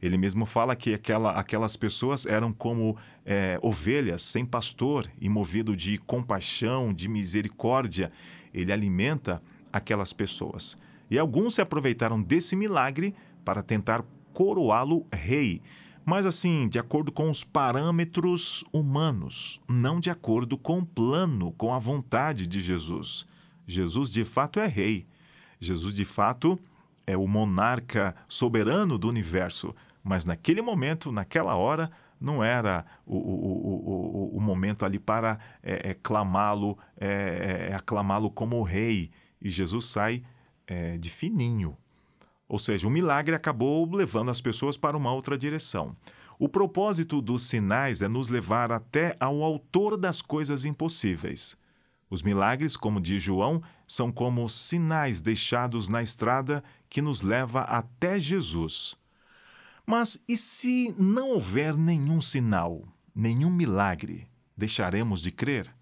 Ele 0.00 0.16
mesmo 0.16 0.46
fala 0.46 0.76
que 0.76 0.94
aquela, 0.94 1.32
aquelas 1.32 1.74
pessoas 1.74 2.24
eram 2.24 2.52
como 2.52 2.96
é, 3.24 3.58
ovelhas 3.62 4.22
sem 4.22 4.44
pastor 4.44 5.10
e 5.20 5.28
movido 5.28 5.74
de 5.74 5.98
compaixão, 5.98 6.92
de 6.92 7.08
misericórdia. 7.08 8.12
Ele 8.54 8.72
alimenta 8.72 9.42
aquelas 9.72 10.12
pessoas. 10.12 10.76
E 11.10 11.18
alguns 11.18 11.54
se 11.54 11.60
aproveitaram 11.60 12.20
desse 12.20 12.56
milagre 12.56 13.14
para 13.44 13.62
tentar 13.62 14.04
coroá-lo 14.32 15.06
rei, 15.12 15.62
mas 16.04 16.26
assim, 16.26 16.68
de 16.68 16.78
acordo 16.78 17.10
com 17.10 17.28
os 17.28 17.42
parâmetros 17.42 18.64
humanos, 18.72 19.60
não 19.68 19.98
de 19.98 20.08
acordo 20.10 20.56
com 20.56 20.78
o 20.78 20.86
plano, 20.86 21.52
com 21.52 21.74
a 21.74 21.78
vontade 21.78 22.46
de 22.46 22.60
Jesus. 22.60 23.26
Jesus 23.66 24.10
de 24.10 24.24
fato 24.24 24.60
é 24.60 24.66
rei. 24.66 25.06
Jesus 25.58 25.94
de 25.94 26.04
fato 26.04 26.58
é 27.06 27.16
o 27.16 27.26
monarca 27.26 28.14
soberano 28.28 28.98
do 28.98 29.08
universo, 29.08 29.74
mas 30.02 30.24
naquele 30.24 30.62
momento, 30.62 31.10
naquela 31.10 31.56
hora, 31.56 31.90
não 32.20 32.42
era 32.42 32.84
o, 33.04 33.16
o, 33.16 34.32
o, 34.32 34.36
o 34.36 34.40
momento 34.40 34.84
ali 34.84 34.98
para 34.98 35.38
é, 35.62 35.90
é, 35.90 35.94
clamá-lo, 35.94 36.78
é, 36.98 37.68
é 37.70 37.74
aclamá-lo 37.74 38.30
como 38.30 38.62
rei. 38.62 39.10
E 39.40 39.50
Jesus 39.50 39.86
sai 39.86 40.22
é, 40.66 40.98
de 40.98 41.10
fininho. 41.10 41.76
Ou 42.48 42.58
seja, 42.58 42.86
o 42.86 42.90
milagre 42.90 43.34
acabou 43.34 43.90
levando 43.90 44.30
as 44.30 44.40
pessoas 44.40 44.76
para 44.76 44.96
uma 44.96 45.12
outra 45.12 45.36
direção. 45.36 45.96
O 46.38 46.48
propósito 46.48 47.22
dos 47.22 47.44
sinais 47.44 48.02
é 48.02 48.08
nos 48.08 48.28
levar 48.28 48.70
até 48.70 49.16
ao 49.18 49.42
autor 49.42 49.96
das 49.96 50.20
coisas 50.20 50.64
impossíveis. 50.64 51.56
Os 52.08 52.22
milagres, 52.22 52.76
como 52.76 53.00
diz 53.00 53.22
João, 53.22 53.62
são 53.86 54.12
como 54.12 54.48
sinais 54.48 55.20
deixados 55.20 55.88
na 55.88 56.02
estrada 56.02 56.62
que 56.88 57.02
nos 57.02 57.22
leva 57.22 57.62
até 57.62 58.18
Jesus. 58.20 58.96
Mas 59.84 60.22
e 60.28 60.36
se 60.36 60.94
não 60.98 61.30
houver 61.30 61.76
nenhum 61.76 62.20
sinal, 62.20 62.86
nenhum 63.14 63.50
milagre, 63.50 64.28
deixaremos 64.56 65.20
de 65.20 65.30
crer? 65.30 65.74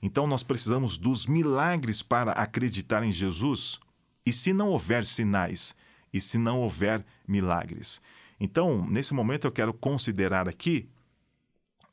Então 0.00 0.26
nós 0.26 0.42
precisamos 0.42 0.98
dos 0.98 1.26
milagres 1.26 2.02
para 2.02 2.32
acreditar 2.32 3.02
em 3.02 3.12
Jesus? 3.12 3.80
E 4.24 4.32
se 4.32 4.52
não 4.52 4.68
houver 4.68 5.04
sinais? 5.04 5.74
E 6.12 6.20
se 6.20 6.38
não 6.38 6.60
houver 6.60 7.04
milagres? 7.26 8.00
Então, 8.38 8.86
nesse 8.88 9.14
momento 9.14 9.46
eu 9.46 9.52
quero 9.52 9.72
considerar 9.72 10.48
aqui 10.48 10.88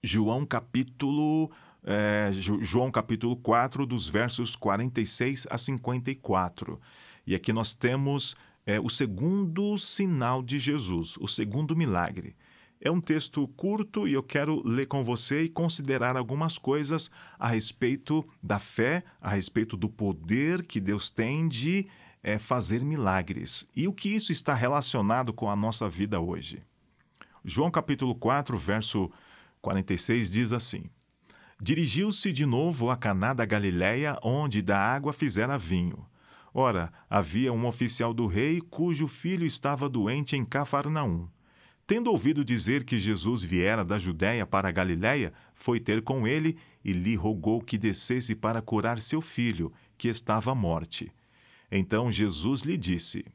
João 0.03 0.45
capítulo 0.45 1.51
é, 1.83 2.31
João 2.33 2.91
capítulo 2.91 3.35
4, 3.37 3.85
dos 3.85 4.07
versos 4.07 4.55
46 4.55 5.47
a 5.49 5.57
54. 5.57 6.79
E 7.25 7.35
aqui 7.35 7.53
nós 7.53 7.73
temos 7.73 8.35
é 8.65 8.79
o 8.79 8.89
segundo 8.89 9.77
sinal 9.79 10.43
de 10.43 10.59
Jesus, 10.59 11.17
o 11.17 11.27
segundo 11.27 11.75
milagre. 11.75 12.35
É 12.79 12.91
um 12.91 13.01
texto 13.01 13.47
curto 13.49 14.07
e 14.07 14.13
eu 14.13 14.21
quero 14.21 14.61
ler 14.65 14.85
com 14.85 15.03
você 15.03 15.43
e 15.43 15.49
considerar 15.49 16.15
algumas 16.15 16.57
coisas 16.57 17.09
a 17.37 17.47
respeito 17.47 18.23
da 18.41 18.59
fé, 18.59 19.03
a 19.19 19.31
respeito 19.31 19.75
do 19.75 19.89
poder 19.89 20.65
que 20.65 20.79
Deus 20.79 21.09
tem 21.09 21.47
de 21.47 21.87
é, 22.23 22.37
fazer 22.37 22.83
milagres 22.83 23.69
e 23.75 23.87
o 23.87 23.93
que 23.93 24.09
isso 24.09 24.31
está 24.31 24.53
relacionado 24.53 25.33
com 25.33 25.49
a 25.49 25.55
nossa 25.55 25.89
vida 25.89 26.19
hoje. 26.19 26.61
João 27.43 27.71
capítulo 27.71 28.13
4, 28.13 28.57
verso 28.57 29.11
46 29.61 30.29
diz 30.29 30.53
assim: 30.53 30.89
Dirigiu-se 31.61 32.31
de 32.31 32.45
novo 32.45 32.89
a 32.89 32.97
Caná 32.97 33.33
da 33.33 33.45
Galiléia, 33.45 34.17
onde 34.23 34.61
da 34.61 34.77
água 34.77 35.11
fizera 35.11 35.57
vinho. 35.57 36.05
Ora, 36.53 36.91
havia 37.09 37.53
um 37.53 37.65
oficial 37.65 38.13
do 38.13 38.27
rei 38.27 38.59
cujo 38.61 39.07
filho 39.07 39.45
estava 39.45 39.87
doente 39.87 40.35
em 40.35 40.43
Cafarnaum. 40.43 41.27
Tendo 41.85 42.11
ouvido 42.11 42.45
dizer 42.45 42.83
que 42.83 42.99
Jesus 42.99 43.43
viera 43.43 43.83
da 43.83 43.97
Judéia 43.97 44.45
para 44.45 44.69
a 44.69 44.71
Galiléia, 44.71 45.33
foi 45.53 45.79
ter 45.79 46.01
com 46.01 46.27
ele 46.27 46.57
e 46.83 46.93
lhe 46.93 47.15
rogou 47.15 47.61
que 47.61 47.77
descesse 47.77 48.35
para 48.35 48.61
curar 48.61 49.01
seu 49.01 49.21
filho, 49.21 49.73
que 49.97 50.07
estava 50.07 50.51
à 50.51 50.55
morte. 50.55 51.11
Então 51.71 52.11
Jesus 52.11 52.63
lhe 52.63 52.77
disse: 52.77 53.25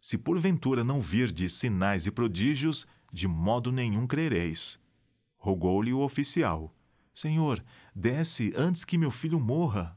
Se 0.00 0.16
porventura 0.16 0.84
não 0.84 1.00
virdes 1.00 1.52
sinais 1.52 2.06
e 2.06 2.10
prodígios, 2.10 2.86
de 3.12 3.26
modo 3.26 3.72
nenhum 3.72 4.06
crereis. 4.06 4.80
Rogou-lhe 5.36 5.92
o 5.92 6.00
oficial: 6.00 6.74
Senhor, 7.12 7.62
desce 7.94 8.52
antes 8.56 8.84
que 8.84 8.96
meu 8.96 9.10
filho 9.10 9.40
morra. 9.40 9.96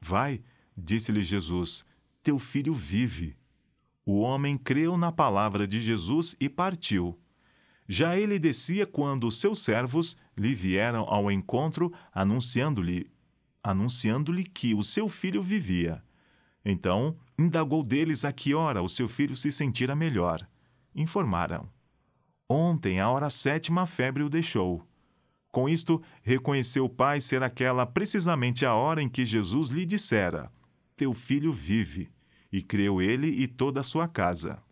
Vai, 0.00 0.42
disse-lhe 0.76 1.22
Jesus, 1.22 1.84
teu 2.22 2.38
filho 2.38 2.74
vive. 2.74 3.36
O 4.04 4.20
homem 4.20 4.58
creu 4.58 4.98
na 4.98 5.10
palavra 5.10 5.66
de 5.66 5.80
Jesus 5.80 6.36
e 6.38 6.48
partiu. 6.48 7.18
Já 7.88 8.18
ele 8.18 8.38
descia 8.38 8.86
quando 8.86 9.30
seus 9.30 9.60
servos 9.60 10.16
lhe 10.36 10.54
vieram 10.54 11.04
ao 11.08 11.30
encontro, 11.30 11.92
anunciando-lhe 12.12 13.10
anunciando-lhe 13.64 14.44
que 14.44 14.74
o 14.74 14.82
seu 14.82 15.08
filho 15.08 15.42
vivia. 15.42 16.03
Então, 16.64 17.16
indagou 17.38 17.82
deles 17.82 18.24
a 18.24 18.32
que 18.32 18.54
hora 18.54 18.82
o 18.82 18.88
seu 18.88 19.08
filho 19.08 19.36
se 19.36 19.52
sentira 19.52 19.94
melhor. 19.94 20.48
Informaram. 20.94 21.68
Ontem, 22.48 23.00
à 23.00 23.10
hora 23.10 23.28
sétima, 23.28 23.82
a 23.82 23.86
febre 23.86 24.22
o 24.22 24.30
deixou. 24.30 24.86
Com 25.50 25.68
isto, 25.68 26.02
reconheceu 26.22 26.84
o 26.84 26.88
pai 26.88 27.20
ser 27.20 27.42
aquela 27.42 27.86
precisamente 27.86 28.64
a 28.64 28.74
hora 28.74 29.02
em 29.02 29.08
que 29.08 29.24
Jesus 29.24 29.70
lhe 29.70 29.84
dissera: 29.84 30.50
Teu 30.96 31.12
filho 31.12 31.52
vive 31.52 32.10
e 32.50 32.62
creu 32.62 33.02
ele 33.02 33.28
e 33.28 33.46
toda 33.46 33.80
a 33.80 33.84
sua 33.84 34.08
casa. 34.08 34.62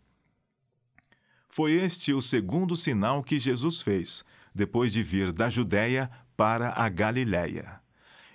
Foi 1.47 1.73
este 1.73 2.13
o 2.13 2.21
segundo 2.21 2.75
sinal 2.75 3.21
que 3.21 3.39
Jesus 3.39 3.81
fez, 3.81 4.25
depois 4.55 4.91
de 4.91 5.03
vir 5.03 5.31
da 5.31 5.49
Judéia 5.49 6.09
para 6.35 6.71
a 6.71 6.89
Galiléia. 6.89 7.82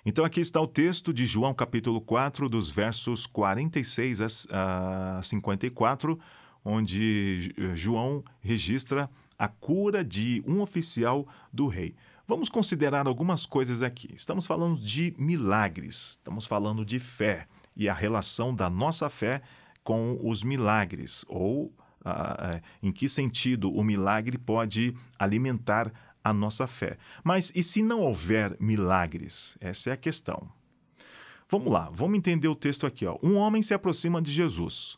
Então 0.05 0.23
aqui 0.23 0.39
está 0.39 0.61
o 0.61 0.67
texto 0.67 1.13
de 1.13 1.25
João 1.25 1.53
capítulo 1.53 1.99
4, 1.99 2.47
dos 2.47 2.71
versos 2.71 3.25
46 3.25 4.47
a 4.49 5.19
54, 5.21 6.17
onde 6.63 7.53
João 7.75 8.23
registra 8.39 9.09
a 9.37 9.47
cura 9.47 10.03
de 10.03 10.43
um 10.47 10.61
oficial 10.61 11.27
do 11.51 11.67
rei. 11.67 11.95
Vamos 12.27 12.47
considerar 12.47 13.07
algumas 13.07 13.45
coisas 13.45 13.81
aqui. 13.81 14.09
Estamos 14.13 14.45
falando 14.45 14.79
de 14.79 15.13
milagres, 15.17 16.11
estamos 16.11 16.45
falando 16.45 16.85
de 16.85 16.99
fé 16.99 17.47
e 17.75 17.89
a 17.89 17.93
relação 17.93 18.53
da 18.53 18.69
nossa 18.69 19.09
fé 19.09 19.41
com 19.83 20.19
os 20.21 20.43
milagres, 20.43 21.25
ou 21.27 21.65
uh, 22.05 22.61
em 22.83 22.91
que 22.91 23.09
sentido 23.09 23.71
o 23.71 23.83
milagre 23.83 24.37
pode 24.37 24.95
alimentar 25.17 25.91
a 26.29 26.33
nossa 26.33 26.67
fé. 26.67 26.97
Mas 27.23 27.51
e 27.55 27.63
se 27.63 27.81
não 27.81 28.01
houver 28.01 28.55
milagres? 28.59 29.57
Essa 29.59 29.89
é 29.89 29.93
a 29.93 29.97
questão. 29.97 30.49
Vamos 31.49 31.71
lá, 31.71 31.89
vamos 31.91 32.17
entender 32.17 32.47
o 32.47 32.55
texto 32.55 32.85
aqui. 32.85 33.05
Ó. 33.05 33.17
Um 33.23 33.35
homem 33.35 33.61
se 33.61 33.73
aproxima 33.73 34.21
de 34.21 34.31
Jesus, 34.31 34.97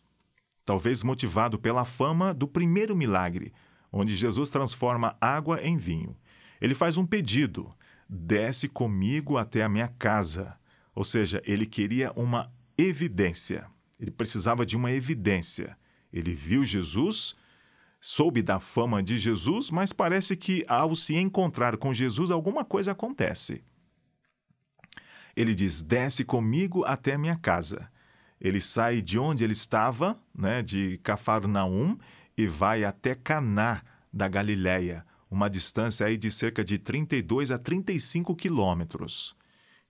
talvez 0.65 1.01
motivado 1.01 1.57
pela 1.57 1.85
fama 1.85 2.33
do 2.33 2.47
primeiro 2.47 2.95
milagre, 2.95 3.53
onde 3.91 4.15
Jesus 4.15 4.49
transforma 4.49 5.15
água 5.21 5.61
em 5.61 5.77
vinho. 5.77 6.15
Ele 6.59 6.75
faz 6.75 6.97
um 6.97 7.05
pedido: 7.05 7.73
desce 8.07 8.67
comigo 8.67 9.37
até 9.37 9.63
a 9.63 9.69
minha 9.69 9.87
casa. 9.87 10.57
Ou 10.93 11.05
seja, 11.05 11.41
ele 11.45 11.65
queria 11.65 12.11
uma 12.17 12.51
evidência. 12.77 13.65
Ele 13.97 14.11
precisava 14.11 14.65
de 14.65 14.75
uma 14.75 14.91
evidência. 14.91 15.77
Ele 16.11 16.33
viu 16.33 16.65
Jesus 16.65 17.35
soube 18.01 18.41
da 18.41 18.59
fama 18.59 19.03
de 19.03 19.19
Jesus, 19.19 19.69
mas 19.69 19.93
parece 19.93 20.35
que 20.35 20.65
ao 20.67 20.95
se 20.95 21.15
encontrar 21.15 21.77
com 21.77 21.93
Jesus, 21.93 22.31
alguma 22.31 22.65
coisa 22.65 22.93
acontece. 22.93 23.63
Ele 25.35 25.53
diz: 25.53 25.83
Desce 25.83 26.25
comigo 26.25 26.83
até 26.83 27.15
minha 27.15 27.35
casa. 27.35 27.89
Ele 28.39 28.59
sai 28.59 29.03
de 29.03 29.19
onde 29.19 29.43
ele 29.43 29.53
estava, 29.53 30.19
né, 30.35 30.63
de 30.63 30.97
Cafarnaum, 31.03 31.95
e 32.35 32.47
vai 32.47 32.83
até 32.83 33.13
Caná 33.13 33.83
da 34.11 34.27
Galiléia, 34.27 35.05
uma 35.29 35.47
distância 35.47 36.07
aí 36.07 36.17
de 36.17 36.31
cerca 36.31 36.63
de 36.63 36.79
32 36.79 37.51
a 37.51 37.59
35 37.59 38.35
quilômetros. 38.35 39.35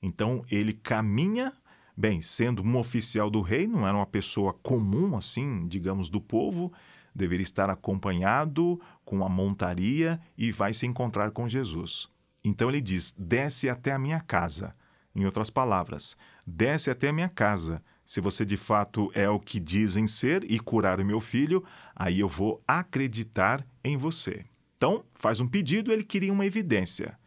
Então 0.01 0.43
ele 0.51 0.73
caminha, 0.73 1.53
bem, 1.95 2.21
sendo 2.21 2.61
um 2.61 2.75
oficial 2.75 3.29
do 3.29 3.41
rei, 3.41 3.67
não 3.67 3.87
era 3.87 3.95
uma 3.95 4.05
pessoa 4.05 4.53
comum 4.53 5.15
assim, 5.15 5.65
digamos, 5.67 6.09
do 6.09 6.19
povo, 6.19 6.73
deveria 7.13 7.43
estar 7.43 7.69
acompanhado 7.69 8.79
com 9.03 9.25
a 9.25 9.29
montaria 9.29 10.19
e 10.37 10.51
vai 10.51 10.73
se 10.73 10.85
encontrar 10.85 11.31
com 11.31 11.47
Jesus. 11.47 12.09
Então 12.43 12.69
ele 12.69 12.81
diz: 12.81 13.13
desce 13.17 13.69
até 13.69 13.91
a 13.91 13.99
minha 13.99 14.19
casa. 14.19 14.75
Em 15.13 15.25
outras 15.25 15.49
palavras, 15.49 16.15
desce 16.47 16.89
até 16.89 17.09
a 17.09 17.13
minha 17.13 17.29
casa. 17.29 17.83
Se 18.05 18.21
você 18.21 18.45
de 18.45 18.57
fato 18.57 19.11
é 19.13 19.29
o 19.29 19.39
que 19.39 19.59
dizem 19.59 20.07
ser 20.07 20.49
e 20.49 20.59
curar 20.59 20.99
o 20.99 21.05
meu 21.05 21.19
filho, 21.19 21.63
aí 21.95 22.19
eu 22.19 22.27
vou 22.27 22.63
acreditar 22.67 23.65
em 23.83 23.97
você. 23.97 24.45
Então, 24.77 25.05
faz 25.11 25.39
um 25.39 25.47
pedido, 25.47 25.91
ele 25.91 26.03
queria 26.03 26.33
uma 26.33 26.45
evidência. 26.45 27.17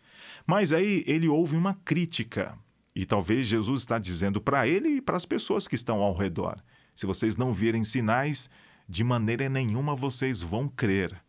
Mas 0.47 0.73
aí 0.73 1.05
ele 1.07 1.29
ouve 1.29 1.57
uma 1.57 1.75
crítica. 1.85 2.59
E 2.95 3.05
talvez 3.05 3.47
Jesus 3.47 3.81
está 3.81 3.99
dizendo 3.99 4.41
para 4.41 4.69
ele 4.69 4.97
e 4.97 5.01
para 5.01 5.17
as 5.17 5.25
pessoas 5.25 5.67
que 5.67 5.75
estão 5.75 6.03
ao 6.03 6.15
redor: 6.15 6.63
se 6.95 7.07
vocês 7.07 7.37
não 7.37 7.53
virem 7.53 7.85
sinais, 7.85 8.51
de 8.89 9.03
maneira 9.03 9.49
nenhuma 9.49 9.95
vocês 9.95 10.43
vão 10.43 10.69
crer. 10.69 11.23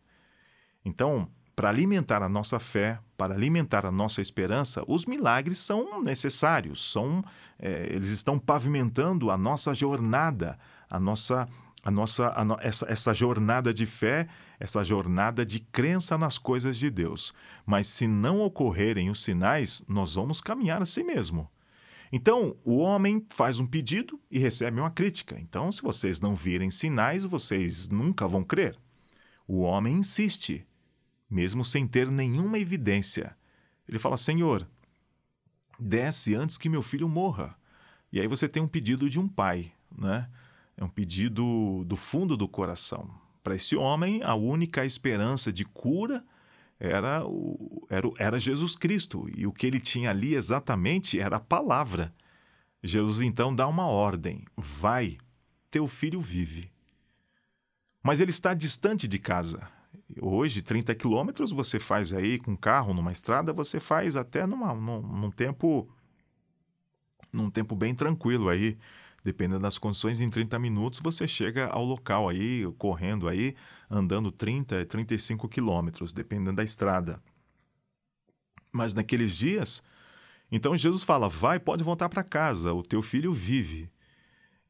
Então, 0.84 1.28
para 1.54 1.70
alimentar 1.70 2.22
a 2.22 2.28
nossa 2.28 2.58
fé, 2.58 3.00
para 3.16 3.34
alimentar 3.34 3.86
a 3.86 3.90
nossa 3.90 4.20
esperança, 4.20 4.84
os 4.86 5.06
milagres 5.06 5.58
são 5.58 6.02
necessários, 6.02 6.92
são, 6.92 7.24
é, 7.58 7.88
eles 7.90 8.10
estão 8.10 8.38
pavimentando 8.38 9.30
a 9.30 9.38
nossa 9.38 9.74
jornada, 9.74 10.58
a 10.88 11.00
nossa, 11.00 11.48
a 11.82 11.90
nossa, 11.90 12.32
a 12.36 12.44
no, 12.44 12.58
essa, 12.60 12.86
essa 12.90 13.14
jornada 13.14 13.72
de 13.72 13.86
fé, 13.86 14.28
essa 14.60 14.84
jornada 14.84 15.46
de 15.46 15.60
crença 15.60 16.18
nas 16.18 16.36
coisas 16.36 16.76
de 16.76 16.90
Deus. 16.90 17.32
Mas 17.64 17.86
se 17.86 18.06
não 18.06 18.40
ocorrerem 18.40 19.08
os 19.10 19.22
sinais, 19.22 19.82
nós 19.88 20.14
vamos 20.14 20.42
caminhar 20.42 20.82
assim 20.82 21.04
mesmo. 21.04 21.48
Então, 22.12 22.56
o 22.64 22.78
homem 22.78 23.26
faz 23.30 23.58
um 23.58 23.66
pedido 23.66 24.20
e 24.30 24.38
recebe 24.38 24.80
uma 24.80 24.90
crítica. 24.90 25.38
Então, 25.40 25.70
se 25.72 25.82
vocês 25.82 26.20
não 26.20 26.34
virem 26.34 26.70
sinais, 26.70 27.24
vocês 27.24 27.88
nunca 27.88 28.28
vão 28.28 28.44
crer. 28.44 28.78
O 29.46 29.60
homem 29.60 29.96
insiste, 29.96 30.66
mesmo 31.28 31.64
sem 31.64 31.86
ter 31.86 32.10
nenhuma 32.10 32.58
evidência. 32.58 33.36
Ele 33.88 33.98
fala: 33.98 34.16
Senhor, 34.16 34.66
desce 35.78 36.34
antes 36.34 36.56
que 36.56 36.68
meu 36.68 36.82
filho 36.82 37.08
morra. 37.08 37.56
E 38.12 38.20
aí 38.20 38.26
você 38.26 38.48
tem 38.48 38.62
um 38.62 38.68
pedido 38.68 39.10
de 39.10 39.18
um 39.18 39.28
pai, 39.28 39.72
né? 39.96 40.28
É 40.76 40.84
um 40.84 40.88
pedido 40.88 41.84
do 41.84 41.96
fundo 41.96 42.36
do 42.36 42.46
coração. 42.46 43.10
Para 43.42 43.54
esse 43.54 43.76
homem, 43.76 44.22
a 44.22 44.34
única 44.34 44.84
esperança 44.84 45.52
de 45.52 45.64
cura 45.64 46.24
era, 46.78 47.24
o, 47.24 47.75
era, 47.88 48.08
era 48.18 48.38
Jesus 48.38 48.76
Cristo. 48.76 49.28
E 49.36 49.46
o 49.46 49.52
que 49.52 49.66
ele 49.66 49.80
tinha 49.80 50.10
ali 50.10 50.34
exatamente 50.34 51.18
era 51.18 51.36
a 51.36 51.40
palavra. 51.40 52.14
Jesus 52.82 53.20
então 53.20 53.54
dá 53.54 53.66
uma 53.66 53.86
ordem: 53.86 54.44
vai, 54.56 55.18
teu 55.70 55.86
filho 55.86 56.20
vive. 56.20 56.70
Mas 58.02 58.20
ele 58.20 58.30
está 58.30 58.54
distante 58.54 59.08
de 59.08 59.18
casa. 59.18 59.68
Hoje, 60.20 60.62
30 60.62 60.94
quilômetros 60.94 61.50
você 61.50 61.80
faz 61.80 62.12
aí 62.12 62.38
com 62.38 62.56
carro 62.56 62.94
numa 62.94 63.10
estrada, 63.10 63.52
você 63.52 63.80
faz 63.80 64.14
até 64.14 64.46
numa, 64.46 64.72
num, 64.72 65.02
num 65.02 65.30
tempo 65.30 65.88
num 67.32 67.50
tempo 67.50 67.74
bem 67.74 67.94
tranquilo 67.94 68.48
aí 68.48 68.78
dependendo 69.26 69.62
das 69.62 69.76
condições, 69.76 70.20
em 70.20 70.30
30 70.30 70.56
minutos 70.56 71.00
você 71.00 71.26
chega 71.26 71.66
ao 71.66 71.84
local 71.84 72.28
aí, 72.28 72.64
correndo 72.78 73.28
aí, 73.28 73.56
andando 73.90 74.30
30, 74.30 74.86
35 74.86 75.48
quilômetros, 75.48 76.12
dependendo 76.12 76.54
da 76.54 76.62
estrada. 76.62 77.20
Mas 78.72 78.94
naqueles 78.94 79.36
dias, 79.36 79.82
então 80.50 80.76
Jesus 80.76 81.02
fala: 81.02 81.28
vai, 81.28 81.58
pode 81.58 81.82
voltar 81.82 82.08
para 82.08 82.22
casa, 82.22 82.72
o 82.72 82.82
teu 82.82 83.02
filho 83.02 83.32
vive. 83.32 83.90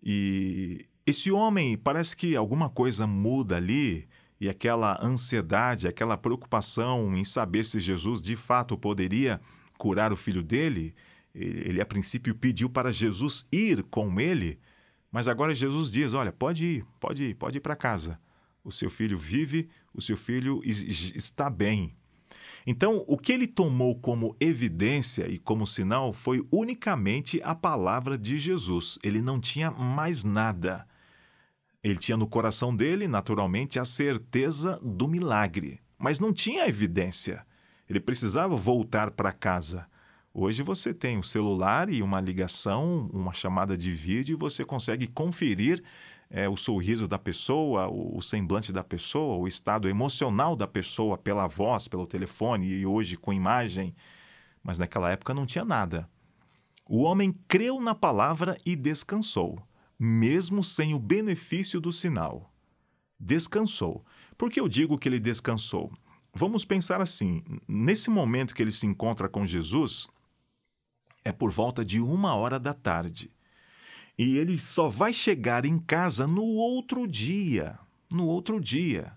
E 0.02 0.86
esse 1.04 1.30
homem 1.30 1.76
parece 1.76 2.16
que 2.16 2.36
alguma 2.36 2.68
coisa 2.68 3.06
muda 3.06 3.56
ali, 3.56 4.08
e 4.40 4.48
aquela 4.48 4.98
ansiedade, 5.02 5.88
aquela 5.88 6.16
preocupação 6.16 7.16
em 7.16 7.24
saber 7.24 7.64
se 7.64 7.80
Jesus 7.80 8.20
de 8.20 8.36
fato 8.36 8.76
poderia 8.76 9.40
curar 9.78 10.12
o 10.12 10.16
filho 10.16 10.42
dele, 10.42 10.94
ele, 11.34 11.80
a 11.80 11.86
princípio, 11.86 12.34
pediu 12.34 12.68
para 12.70 12.90
Jesus 12.90 13.46
ir 13.52 13.82
com 13.84 14.18
ele, 14.18 14.58
mas 15.10 15.28
agora 15.28 15.54
Jesus 15.54 15.90
diz: 15.90 16.14
Olha, 16.14 16.32
pode 16.32 16.64
ir, 16.64 16.86
pode 16.98 17.24
ir, 17.24 17.34
pode 17.34 17.58
ir 17.58 17.60
para 17.60 17.76
casa. 17.76 18.18
O 18.64 18.72
seu 18.72 18.90
filho 18.90 19.16
vive, 19.16 19.68
o 19.94 20.02
seu 20.02 20.16
filho 20.16 20.60
está 20.64 21.48
bem. 21.48 21.94
Então, 22.66 23.04
o 23.06 23.16
que 23.16 23.32
ele 23.32 23.46
tomou 23.46 23.94
como 23.94 24.36
evidência 24.40 25.28
e 25.28 25.38
como 25.38 25.66
sinal 25.66 26.12
foi 26.12 26.44
unicamente 26.50 27.40
a 27.44 27.54
palavra 27.54 28.18
de 28.18 28.38
Jesus. 28.38 28.98
Ele 29.04 29.22
não 29.22 29.40
tinha 29.40 29.70
mais 29.70 30.24
nada. 30.24 30.84
Ele 31.80 31.96
tinha 31.96 32.16
no 32.16 32.26
coração 32.26 32.74
dele, 32.74 33.06
naturalmente, 33.06 33.78
a 33.78 33.84
certeza 33.84 34.80
do 34.82 35.06
milagre, 35.06 35.80
mas 35.96 36.18
não 36.18 36.32
tinha 36.32 36.66
evidência. 36.66 37.46
Ele 37.88 38.00
precisava 38.00 38.56
voltar 38.56 39.12
para 39.12 39.30
casa. 39.30 39.86
Hoje 40.34 40.64
você 40.64 40.92
tem 40.92 41.16
um 41.16 41.22
celular 41.22 41.88
e 41.88 42.02
uma 42.02 42.20
ligação, 42.20 43.08
uma 43.12 43.32
chamada 43.32 43.78
de 43.78 43.92
vídeo, 43.92 44.34
e 44.34 44.40
você 44.40 44.64
consegue 44.64 45.06
conferir 45.06 45.80
é, 46.28 46.48
o 46.48 46.56
sorriso 46.56 47.06
da 47.06 47.18
pessoa, 47.18 47.88
o, 47.88 48.18
o, 48.18 48.22
semblante 48.22 48.72
da 48.72 48.82
pessoa, 48.82 49.36
o 49.36 49.46
estado 49.46 49.88
emocional 49.88 50.56
da 50.56 50.66
pessoa 50.66 51.16
pela 51.16 51.46
voz, 51.46 51.86
pelo 51.88 52.06
telefone 52.06 52.66
e 52.66 52.86
hoje 52.86 53.16
com 53.16 53.32
imagem. 53.32 53.94
Mas 54.62 54.78
naquela 54.78 55.10
época 55.10 55.32
não 55.32 55.46
tinha 55.46 55.64
nada. 55.64 56.08
O 56.88 57.02
homem 57.02 57.32
creu 57.48 57.80
na 57.80 57.94
palavra 57.94 58.58
e 58.64 58.76
descansou, 58.76 59.60
mesmo 59.98 60.62
sem 60.62 60.94
o 60.94 60.98
benefício 60.98 61.80
do 61.80 61.92
sinal. 61.92 62.52
Descansou. 63.18 64.04
Por 64.36 64.50
que 64.50 64.60
eu 64.60 64.68
digo 64.68 64.98
que 64.98 65.08
ele 65.08 65.18
descansou? 65.18 65.92
Vamos 66.34 66.64
pensar 66.64 67.00
assim: 67.00 67.42
nesse 67.66 68.10
momento 68.10 68.54
que 68.54 68.62
ele 68.62 68.72
se 68.72 68.86
encontra 68.86 69.28
com 69.28 69.46
Jesus, 69.46 70.06
é 71.24 71.32
por 71.32 71.50
volta 71.50 71.84
de 71.84 71.98
uma 72.00 72.34
hora 72.34 72.58
da 72.58 72.74
tarde. 72.74 73.32
E 74.18 74.38
ele 74.38 74.58
só 74.58 74.88
vai 74.88 75.12
chegar 75.12 75.64
em 75.64 75.78
casa 75.78 76.26
no 76.26 76.44
outro 76.44 77.06
dia. 77.06 77.78
No 78.10 78.26
outro 78.26 78.60
dia. 78.60 79.12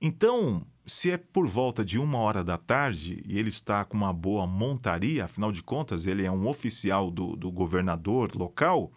Então, 0.00 0.66
se 0.86 1.10
é 1.10 1.16
por 1.16 1.46
volta 1.46 1.84
de 1.84 1.98
uma 1.98 2.18
hora 2.18 2.42
da 2.42 2.58
tarde 2.58 3.22
e 3.26 3.38
ele 3.38 3.48
está 3.48 3.84
com 3.84 3.96
uma 3.96 4.12
boa 4.12 4.46
montaria, 4.46 5.24
afinal 5.24 5.52
de 5.52 5.62
contas, 5.62 6.06
ele 6.06 6.24
é 6.24 6.30
um 6.30 6.46
oficial 6.46 7.10
do, 7.10 7.36
do 7.36 7.50
governador 7.50 8.34
local, 8.34 8.92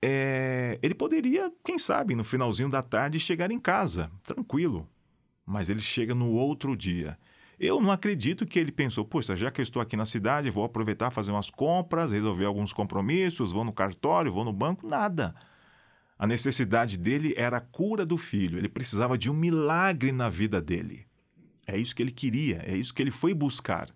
é, 0.00 0.78
ele 0.82 0.94
poderia, 0.94 1.52
quem 1.64 1.78
sabe, 1.78 2.14
no 2.14 2.24
finalzinho 2.24 2.68
da 2.68 2.82
tarde 2.82 3.20
chegar 3.20 3.50
em 3.50 3.58
casa, 3.58 4.10
tranquilo. 4.24 4.88
Mas 5.46 5.68
ele 5.68 5.80
chega 5.80 6.14
no 6.14 6.30
outro 6.32 6.76
dia. 6.76 7.18
Eu 7.62 7.80
não 7.80 7.92
acredito 7.92 8.44
que 8.44 8.58
ele 8.58 8.72
pensou, 8.72 9.04
poxa, 9.04 9.36
já 9.36 9.48
que 9.48 9.60
eu 9.60 9.62
estou 9.62 9.80
aqui 9.80 9.96
na 9.96 10.04
cidade, 10.04 10.50
vou 10.50 10.64
aproveitar 10.64 11.12
fazer 11.12 11.30
umas 11.30 11.48
compras, 11.48 12.10
resolver 12.10 12.44
alguns 12.44 12.72
compromissos, 12.72 13.52
vou 13.52 13.62
no 13.62 13.72
cartório, 13.72 14.32
vou 14.32 14.44
no 14.44 14.52
banco, 14.52 14.84
nada. 14.84 15.32
A 16.18 16.26
necessidade 16.26 16.96
dele 16.98 17.32
era 17.36 17.58
a 17.58 17.60
cura 17.60 18.04
do 18.04 18.18
filho, 18.18 18.58
ele 18.58 18.68
precisava 18.68 19.16
de 19.16 19.30
um 19.30 19.34
milagre 19.34 20.10
na 20.10 20.28
vida 20.28 20.60
dele. 20.60 21.06
É 21.64 21.78
isso 21.78 21.94
que 21.94 22.02
ele 22.02 22.10
queria, 22.10 22.64
é 22.66 22.76
isso 22.76 22.92
que 22.92 23.00
ele 23.00 23.12
foi 23.12 23.32
buscar. 23.32 23.90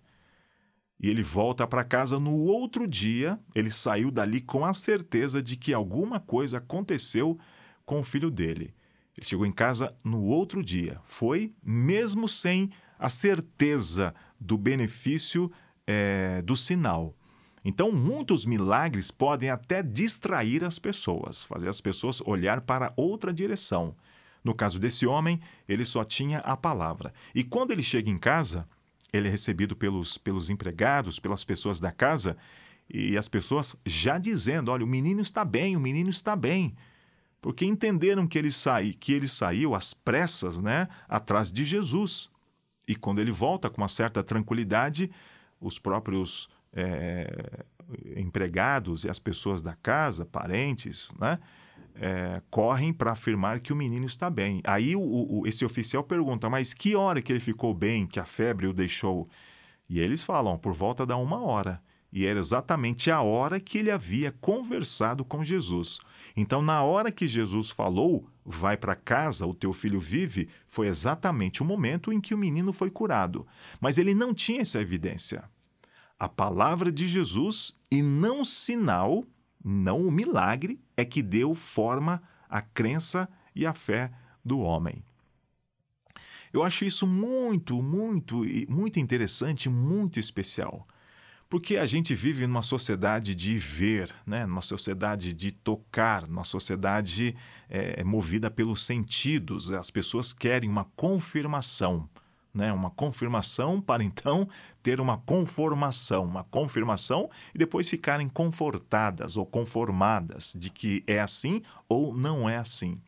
E 0.97 1.09
ele 1.09 1.21
volta 1.21 1.67
para 1.67 1.83
casa 1.83 2.17
no 2.17 2.37
outro 2.37 2.87
dia, 2.87 3.37
ele 3.53 3.69
saiu 3.69 4.09
dali 4.09 4.39
com 4.39 4.63
a 4.63 4.73
certeza 4.73 5.43
de 5.43 5.57
que 5.57 5.73
alguma 5.73 6.21
coisa 6.21 6.59
aconteceu 6.59 7.37
com 7.85 7.99
o 7.99 8.03
filho 8.03 8.31
dele. 8.31 8.73
Ele 9.17 9.27
chegou 9.27 9.45
em 9.45 9.51
casa 9.51 9.93
no 10.05 10.21
outro 10.21 10.63
dia. 10.63 11.01
Foi 11.03 11.53
mesmo 11.61 12.29
sem 12.29 12.71
a 12.97 13.09
certeza 13.09 14.13
do 14.39 14.57
benefício 14.57 15.51
é, 15.85 16.41
do 16.41 16.55
sinal. 16.55 17.15
Então, 17.63 17.91
muitos 17.91 18.45
milagres 18.45 19.11
podem 19.11 19.49
até 19.49 19.83
distrair 19.83 20.63
as 20.63 20.79
pessoas, 20.79 21.43
fazer 21.43 21.67
as 21.67 21.81
pessoas 21.81 22.21
olhar 22.21 22.61
para 22.61 22.93
outra 22.95 23.33
direção. 23.33 23.95
No 24.43 24.53
caso 24.55 24.79
desse 24.79 25.05
homem, 25.05 25.41
ele 25.67 25.83
só 25.83 26.05
tinha 26.05 26.39
a 26.39 26.55
palavra. 26.55 27.13
E 27.35 27.43
quando 27.43 27.71
ele 27.71 27.83
chega 27.83 28.09
em 28.09 28.17
casa, 28.17 28.67
ele 29.11 29.27
é 29.27 29.31
recebido 29.31 29.75
pelos, 29.75 30.17
pelos 30.17 30.49
empregados, 30.49 31.19
pelas 31.19 31.43
pessoas 31.43 31.79
da 31.79 31.91
casa, 31.91 32.37
e 32.89 33.17
as 33.17 33.27
pessoas 33.27 33.75
já 33.85 34.17
dizendo: 34.17 34.71
olha, 34.71 34.85
o 34.85 34.87
menino 34.87 35.21
está 35.21 35.43
bem, 35.43 35.75
o 35.75 35.79
menino 35.79 36.09
está 36.09 36.35
bem. 36.35 36.75
Porque 37.41 37.65
entenderam 37.65 38.25
que 38.25 38.37
ele, 38.37 38.51
sai, 38.51 38.93
que 38.97 39.13
ele 39.13 39.27
saiu 39.27 39.75
às 39.75 39.93
pressas 39.93 40.59
né, 40.59 40.87
atrás 41.07 41.51
de 41.51 41.63
Jesus. 41.63 42.29
E 42.87 42.95
quando 42.95 43.19
ele 43.19 43.31
volta 43.31 43.69
com 43.69 43.81
uma 43.81 43.87
certa 43.87 44.23
tranquilidade, 44.23 45.11
os 45.59 45.77
próprios 45.77 46.47
é, 46.73 47.65
empregados 48.15 49.03
e 49.03 49.09
as 49.09 49.19
pessoas 49.19 49.61
da 49.61 49.75
casa, 49.75 50.25
parentes, 50.25 51.09
né, 51.19 51.39
é, 51.95 52.41
correm 52.49 52.93
para 52.93 53.11
afirmar 53.11 53.59
que 53.59 53.73
o 53.73 53.75
menino 53.75 54.05
está 54.05 54.29
bem. 54.29 54.61
Aí 54.63 54.95
o, 54.95 55.01
o, 55.01 55.47
esse 55.47 55.65
oficial 55.65 56.03
pergunta: 56.03 56.49
mas 56.49 56.73
que 56.73 56.95
hora 56.95 57.21
que 57.21 57.31
ele 57.31 57.39
ficou 57.39 57.73
bem, 57.73 58.05
que 58.05 58.19
a 58.19 58.25
febre 58.25 58.67
o 58.67 58.73
deixou? 58.73 59.27
E 59.89 59.99
eles 59.99 60.23
falam: 60.23 60.57
por 60.57 60.73
volta 60.73 61.05
da 61.05 61.17
uma 61.17 61.41
hora. 61.41 61.81
E 62.11 62.25
era 62.25 62.39
exatamente 62.39 63.11
a 63.11 63.21
hora 63.21 63.59
que 63.59 63.77
ele 63.77 63.91
havia 63.91 64.31
conversado 64.39 65.25
com 65.25 65.43
Jesus. 65.43 65.99
Então, 66.39 66.61
na 66.61 66.83
hora 66.83 67.11
que 67.11 67.27
Jesus 67.27 67.71
falou, 67.71 68.29
vai 68.45 68.77
para 68.77 68.95
casa, 68.95 69.47
o 69.47 69.55
teu 69.55 69.73
filho 69.73 69.99
vive, 69.99 70.47
foi 70.67 70.87
exatamente 70.87 71.63
o 71.63 71.65
momento 71.65 72.13
em 72.13 72.21
que 72.21 72.35
o 72.35 72.37
menino 72.37 72.71
foi 72.71 72.91
curado. 72.91 73.47
Mas 73.81 73.97
ele 73.97 74.13
não 74.13 74.35
tinha 74.35 74.61
essa 74.61 74.79
evidência. 74.79 75.49
A 76.19 76.29
palavra 76.29 76.91
de 76.91 77.07
Jesus 77.07 77.75
e 77.89 78.03
não 78.03 78.45
sinal, 78.45 79.25
não 79.65 80.07
o 80.07 80.11
milagre, 80.11 80.79
é 80.95 81.03
que 81.03 81.23
deu 81.23 81.55
forma 81.55 82.21
à 82.47 82.61
crença 82.61 83.27
e 83.55 83.65
à 83.65 83.73
fé 83.73 84.11
do 84.45 84.59
homem. 84.59 85.03
Eu 86.53 86.61
acho 86.61 86.85
isso 86.85 87.07
muito, 87.07 87.81
muito, 87.81 88.43
muito 88.69 88.99
interessante, 88.99 89.69
muito 89.69 90.19
especial. 90.19 90.87
Porque 91.49 91.77
a 91.77 91.85
gente 91.85 92.13
vive 92.13 92.45
numa 92.45 92.61
sociedade 92.61 93.33
de 93.33 93.57
ver, 93.57 94.13
né? 94.25 94.45
numa 94.45 94.61
sociedade 94.61 95.31
de 95.31 95.51
tocar, 95.51 96.27
numa 96.27 96.43
sociedade 96.43 97.35
é, 97.69 98.03
movida 98.03 98.51
pelos 98.51 98.83
sentidos. 98.83 99.71
As 99.71 99.89
pessoas 99.89 100.33
querem 100.33 100.69
uma 100.69 100.83
confirmação, 100.95 102.09
né? 102.53 102.73
uma 102.73 102.89
confirmação 102.89 103.79
para 103.79 104.03
então 104.03 104.47
ter 104.83 104.99
uma 104.99 105.17
conformação, 105.19 106.25
uma 106.25 106.43
confirmação 106.43 107.29
e 107.55 107.57
depois 107.57 107.89
ficarem 107.89 108.27
confortadas 108.27 109.37
ou 109.37 109.45
conformadas 109.45 110.53
de 110.57 110.69
que 110.69 111.01
é 111.07 111.21
assim 111.21 111.61
ou 111.87 112.13
não 112.13 112.49
é 112.49 112.57
assim. 112.57 112.99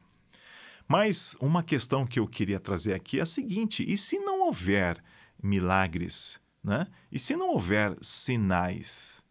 Mas 0.88 1.36
uma 1.42 1.62
questão 1.62 2.06
que 2.06 2.20
eu 2.20 2.26
queria 2.26 2.60
trazer 2.60 2.94
aqui 2.94 3.20
é 3.20 3.22
a 3.22 3.26
seguinte: 3.26 3.86
e 3.86 3.98
se 3.98 4.18
não 4.18 4.48
houver 4.48 4.98
milagres? 5.42 6.40
Né? 6.64 6.88
E 7.12 7.18
se 7.18 7.36
não 7.36 7.52
houver 7.52 7.96
sinais? 8.02 9.24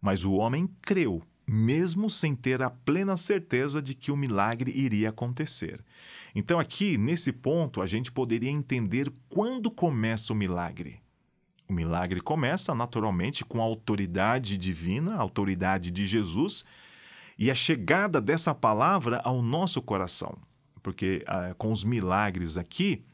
Mas 0.00 0.24
o 0.24 0.32
homem 0.32 0.68
creu, 0.82 1.22
mesmo 1.46 2.10
sem 2.10 2.34
ter 2.34 2.62
a 2.62 2.70
plena 2.70 3.16
certeza 3.16 3.80
de 3.80 3.94
que 3.94 4.10
o 4.10 4.16
milagre 4.16 4.70
iria 4.70 5.10
acontecer. 5.10 5.82
Então, 6.34 6.58
aqui, 6.58 6.96
nesse 6.96 7.32
ponto, 7.32 7.80
a 7.80 7.86
gente 7.86 8.10
poderia 8.10 8.50
entender 8.50 9.12
quando 9.28 9.70
começa 9.70 10.32
o 10.32 10.36
milagre. 10.36 11.00
O 11.68 11.72
milagre 11.72 12.20
começa 12.20 12.74
naturalmente 12.74 13.44
com 13.44 13.60
a 13.60 13.64
autoridade 13.64 14.58
divina, 14.58 15.14
a 15.14 15.20
autoridade 15.20 15.90
de 15.90 16.06
Jesus, 16.06 16.64
e 17.38 17.50
a 17.50 17.54
chegada 17.54 18.20
dessa 18.20 18.54
palavra 18.54 19.20
ao 19.24 19.42
nosso 19.42 19.80
coração. 19.80 20.36
Porque 20.82 21.24
ah, 21.26 21.54
com 21.56 21.72
os 21.72 21.84
milagres 21.84 22.56
aqui, 22.56 23.04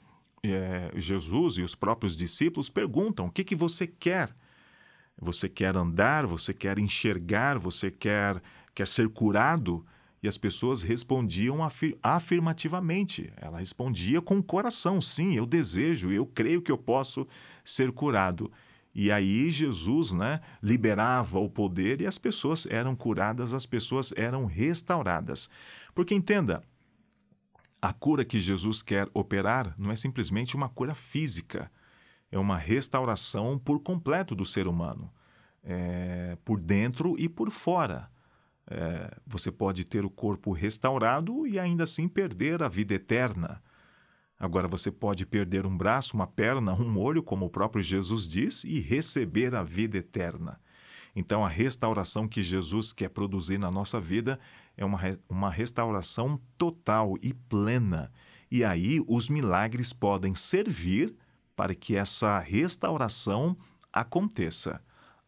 é, 0.42 0.90
Jesus 0.94 1.58
e 1.58 1.62
os 1.62 1.74
próprios 1.74 2.16
discípulos 2.16 2.68
perguntam: 2.68 3.26
o 3.26 3.30
que, 3.30 3.44
que 3.44 3.56
você 3.56 3.86
quer? 3.86 4.34
Você 5.20 5.48
quer 5.48 5.76
andar? 5.76 6.26
Você 6.26 6.54
quer 6.54 6.78
enxergar? 6.78 7.58
Você 7.58 7.90
quer, 7.90 8.40
quer 8.74 8.86
ser 8.86 9.08
curado? 9.08 9.84
E 10.22 10.28
as 10.28 10.36
pessoas 10.36 10.82
respondiam 10.82 11.62
afir 11.62 11.96
afirmativamente. 12.02 13.32
Ela 13.36 13.58
respondia 13.58 14.20
com 14.20 14.38
o 14.38 14.42
coração: 14.42 15.00
sim, 15.00 15.34
eu 15.34 15.46
desejo, 15.46 16.10
eu 16.10 16.26
creio 16.26 16.62
que 16.62 16.72
eu 16.72 16.78
posso 16.78 17.26
ser 17.64 17.92
curado. 17.92 18.50
E 18.94 19.12
aí 19.12 19.50
Jesus 19.50 20.12
né, 20.12 20.40
liberava 20.62 21.38
o 21.38 21.48
poder 21.48 22.00
e 22.00 22.06
as 22.06 22.18
pessoas 22.18 22.66
eram 22.66 22.96
curadas, 22.96 23.52
as 23.54 23.66
pessoas 23.66 24.12
eram 24.16 24.44
restauradas. 24.44 25.48
Porque 25.94 26.14
entenda, 26.14 26.64
a 27.80 27.92
cura 27.92 28.24
que 28.24 28.40
Jesus 28.40 28.82
quer 28.82 29.08
operar 29.14 29.74
não 29.78 29.90
é 29.90 29.96
simplesmente 29.96 30.56
uma 30.56 30.68
cura 30.68 30.94
física, 30.94 31.70
é 32.30 32.38
uma 32.38 32.56
restauração 32.56 33.58
por 33.58 33.80
completo 33.80 34.34
do 34.34 34.44
ser 34.44 34.66
humano, 34.66 35.10
é, 35.62 36.36
por 36.44 36.60
dentro 36.60 37.14
e 37.18 37.28
por 37.28 37.50
fora. 37.50 38.10
É, 38.70 39.16
você 39.26 39.50
pode 39.50 39.84
ter 39.84 40.04
o 40.04 40.10
corpo 40.10 40.52
restaurado 40.52 41.46
e 41.46 41.58
ainda 41.58 41.84
assim 41.84 42.06
perder 42.06 42.62
a 42.62 42.68
vida 42.68 42.94
eterna. 42.94 43.62
Agora, 44.38 44.68
você 44.68 44.92
pode 44.92 45.24
perder 45.26 45.66
um 45.66 45.76
braço, 45.76 46.14
uma 46.14 46.26
perna, 46.26 46.72
um 46.74 46.98
olho, 46.98 47.22
como 47.22 47.46
o 47.46 47.50
próprio 47.50 47.82
Jesus 47.82 48.28
diz, 48.28 48.62
e 48.62 48.78
receber 48.78 49.54
a 49.54 49.64
vida 49.64 49.98
eterna. 49.98 50.60
Então, 51.16 51.44
a 51.44 51.48
restauração 51.48 52.28
que 52.28 52.42
Jesus 52.42 52.92
quer 52.92 53.08
produzir 53.08 53.58
na 53.58 53.70
nossa 53.70 54.00
vida 54.00 54.38
é 54.78 54.84
uma, 54.84 54.98
uma 55.28 55.50
restauração 55.50 56.40
total 56.56 57.16
e 57.20 57.34
plena. 57.34 58.10
E 58.50 58.64
aí 58.64 59.04
os 59.06 59.28
milagres 59.28 59.92
podem 59.92 60.34
servir 60.34 61.14
para 61.54 61.74
que 61.74 61.96
essa 61.96 62.38
restauração 62.38 63.56
aconteça. 63.92 64.80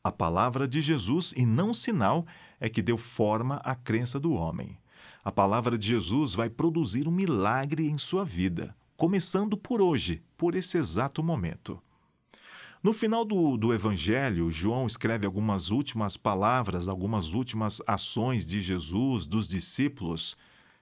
A 0.03 0.13
palavra 0.13 0.67
de 0.67 0.81
Jesus 0.81 1.35
e 1.37 1.45
não 1.45 1.75
sinal 1.75 2.25
é 2.61 2.69
que 2.69 2.81
deu 2.81 2.97
forma 2.97 3.57
à 3.57 3.75
crença 3.75 4.19
do 4.19 4.33
homem. 4.33 4.79
A 5.23 5.33
palavra 5.33 5.77
de 5.77 5.89
Jesus 5.89 6.33
vai 6.33 6.49
produzir 6.49 7.07
um 7.07 7.11
milagre 7.11 7.87
em 7.87 7.99
sua 7.99 8.25
vida, 8.25 8.75
começando 8.97 9.57
por 9.57 9.83
hoje, 9.83 10.23
por 10.39 10.55
esse 10.55 10.79
exato 10.79 11.23
momento. 11.23 11.83
No 12.83 12.95
final 12.95 13.27
do, 13.27 13.59
do 13.59 13.75
Evangelho, 13.75 14.51
João 14.51 14.87
escreve 14.87 15.27
algumas 15.27 15.71
últimas 15.71 16.17
palavras, 16.17 16.89
algumas 16.89 17.35
últimas 17.35 17.83
ações 17.87 18.47
de 18.47 18.63
Jesus, 18.63 19.27
dos 19.27 19.47
discípulos, 19.47 20.35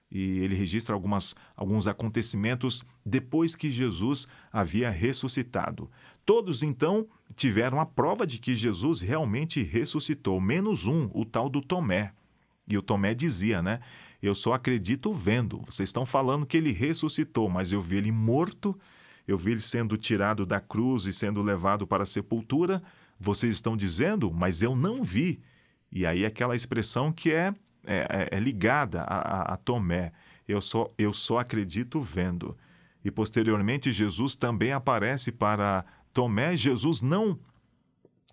e 0.09 0.39
ele 0.39 0.55
registra 0.55 0.95
algumas, 0.95 1.35
alguns 1.57 1.87
acontecimentos 1.87 2.85
depois 3.05 3.53
que 3.53 3.69
Jesus 3.69 4.27
havia 4.49 4.89
ressuscitado. 4.89 5.91
Todos, 6.25 6.63
então, 6.63 7.05
tiveram 7.35 7.81
a 7.81 7.85
prova 7.85 8.25
de 8.25 8.39
que 8.39 8.55
Jesus 8.55 9.01
realmente 9.01 9.61
ressuscitou, 9.61 10.39
menos 10.39 10.85
um, 10.85 11.09
o 11.13 11.25
tal 11.25 11.49
do 11.49 11.59
Tomé. 11.59 12.13
E 12.65 12.77
o 12.77 12.81
Tomé 12.81 13.13
dizia, 13.13 13.61
né? 13.61 13.81
Eu 14.21 14.33
só 14.33 14.53
acredito 14.53 15.13
vendo. 15.13 15.63
Vocês 15.65 15.89
estão 15.89 16.05
falando 16.05 16.45
que 16.45 16.55
ele 16.55 16.71
ressuscitou, 16.71 17.49
mas 17.49 17.73
eu 17.73 17.81
vi 17.81 17.97
ele 17.97 18.11
morto 18.11 18.79
eu 19.29 19.37
vi 19.37 19.51
ele 19.51 19.61
sendo 19.61 19.95
tirado 19.95 20.43
da 20.43 20.59
cruz 20.59 21.05
e 21.05 21.13
sendo 21.13 21.43
levado 21.43 21.85
para 21.85 22.01
a 22.01 22.05
sepultura. 22.05 22.81
Vocês 23.19 23.53
estão 23.53 23.77
dizendo, 23.77 24.33
mas 24.33 24.63
eu 24.63 24.75
não 24.75 25.03
vi. 25.03 25.39
E 25.91 26.03
aí 26.03 26.25
aquela 26.25 26.55
expressão 26.55 27.11
que 27.11 27.31
é, 27.31 27.53
é, 27.85 28.27
é, 28.31 28.37
é 28.37 28.39
ligada 28.39 29.01
a, 29.01 29.17
a, 29.17 29.53
a 29.53 29.57
Tomé. 29.57 30.13
Eu 30.47 30.63
só, 30.63 30.89
eu 30.97 31.13
só 31.13 31.37
acredito 31.37 32.01
vendo. 32.01 32.57
E 33.05 33.11
posteriormente 33.11 33.91
Jesus 33.91 34.33
também 34.33 34.71
aparece 34.71 35.31
para 35.31 35.85
Tomé. 36.11 36.55
Jesus 36.55 36.99
não 36.99 37.39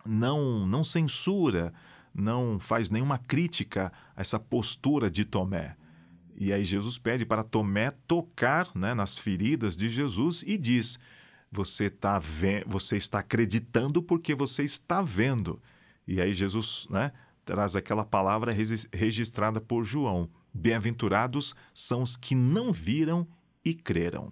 não 0.03 0.67
não 0.67 0.83
censura, 0.83 1.75
não 2.15 2.59
faz 2.59 2.89
nenhuma 2.89 3.19
crítica 3.19 3.93
a 4.17 4.23
essa 4.23 4.41
postura 4.41 5.11
de 5.11 5.27
Tomé. 5.27 5.77
E 6.39 6.53
aí 6.53 6.65
Jesus 6.65 6.99
pede 6.99 7.25
para 7.25 7.43
Tomé 7.43 7.91
tocar 8.07 8.71
né, 8.75 8.95
nas 8.95 9.19
feridas 9.19 9.77
de 9.77 9.89
Jesus 9.89 10.45
e 10.47 10.59
diz: 10.59 10.99
você, 11.51 11.89
tá 11.89 12.21
você 12.67 12.97
está 12.97 13.21
acreditando 13.21 14.03
porque 14.03 14.35
você 14.35 14.63
está 14.63 15.01
vendo. 15.01 15.61
E 16.07 16.21
aí 16.21 16.35
Jesus 16.35 16.87
né, 16.91 17.13
traz 17.45 17.75
aquela 17.75 18.05
palavra 18.05 18.53
registrada 18.93 19.61
por 19.61 19.85
João: 19.85 20.29
Bem-aventurados 20.53 21.55
são 21.73 22.03
os 22.03 22.17
que 22.17 22.35
não 22.35 22.73
viram 22.73 23.27
e 23.65 23.73
creram. 23.73 24.31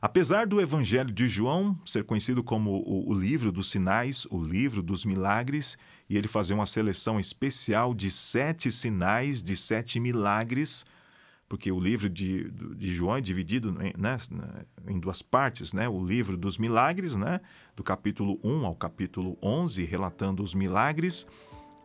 Apesar 0.00 0.46
do 0.46 0.60
Evangelho 0.60 1.10
de 1.10 1.28
João 1.28 1.76
ser 1.84 2.04
conhecido 2.04 2.44
como 2.44 2.70
o, 2.70 3.10
o, 3.10 3.12
livro 3.12 3.50
dos 3.50 3.68
sinais, 3.68 4.26
o 4.30 4.40
livro 4.40 4.80
dos 4.80 5.04
milagres, 5.04 5.76
e 6.08 6.16
ele 6.16 6.28
fazer 6.28 6.54
uma 6.54 6.66
seleção 6.66 7.18
especial 7.18 7.92
de 7.92 8.08
sete 8.08 8.70
sinais, 8.70 9.42
de 9.42 9.56
sete 9.56 9.98
milagres, 9.98 10.86
porque 11.48 11.72
o 11.72 11.80
livro 11.80 12.10
de, 12.10 12.50
de 12.50 12.92
João 12.92 13.16
é 13.16 13.20
dividido 13.20 13.72
né, 13.72 13.92
em 14.86 15.00
duas 15.00 15.22
partes, 15.22 15.72
né? 15.72 15.88
o 15.88 16.04
livro 16.04 16.36
dos 16.36 16.58
milagres, 16.58 17.16
né? 17.16 17.40
do 17.74 17.82
capítulo 17.82 18.38
1 18.44 18.66
ao 18.66 18.74
capítulo 18.74 19.38
11, 19.42 19.84
relatando 19.84 20.42
os 20.42 20.54
milagres, 20.54 21.26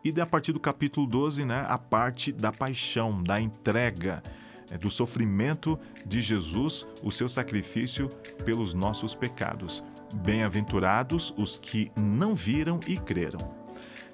e 0.04 0.20
a 0.20 0.26
partir 0.26 0.52
do 0.52 0.60
capítulo 0.60 1.06
12, 1.06 1.46
né? 1.46 1.64
a 1.66 1.78
parte 1.78 2.30
da 2.30 2.52
paixão, 2.52 3.22
da 3.22 3.40
entrega, 3.40 4.22
é, 4.70 4.76
do 4.76 4.90
sofrimento 4.90 5.78
de 6.04 6.20
Jesus, 6.20 6.86
o 7.02 7.10
seu 7.10 7.28
sacrifício 7.28 8.08
pelos 8.44 8.74
nossos 8.74 9.14
pecados. 9.14 9.82
Bem-aventurados 10.16 11.32
os 11.38 11.56
que 11.56 11.90
não 11.96 12.34
viram 12.34 12.78
e 12.86 12.98
creram. 12.98 13.38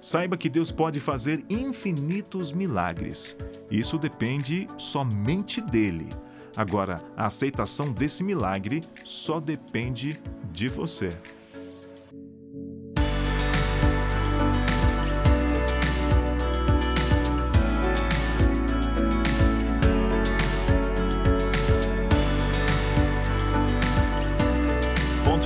Saiba 0.00 0.36
que 0.36 0.48
Deus 0.48 0.70
pode 0.72 0.98
fazer 0.98 1.44
infinitos 1.50 2.52
milagres. 2.52 3.36
Isso 3.70 3.96
depende 3.98 4.66
somente 4.76 5.60
dele. 5.60 6.08
Agora, 6.56 7.00
a 7.16 7.26
aceitação 7.26 7.92
desse 7.92 8.24
milagre 8.24 8.82
só 9.04 9.38
depende 9.38 10.20
de 10.50 10.68
você. 10.68 11.16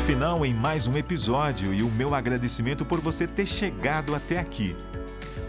final 0.04 0.44
em 0.44 0.52
mais 0.52 0.86
um 0.86 0.98
episódio 0.98 1.72
e 1.72 1.82
o 1.82 1.90
meu 1.90 2.14
agradecimento 2.14 2.84
por 2.84 3.00
você 3.00 3.26
ter 3.26 3.46
chegado 3.46 4.14
até 4.14 4.38
aqui. 4.38 4.76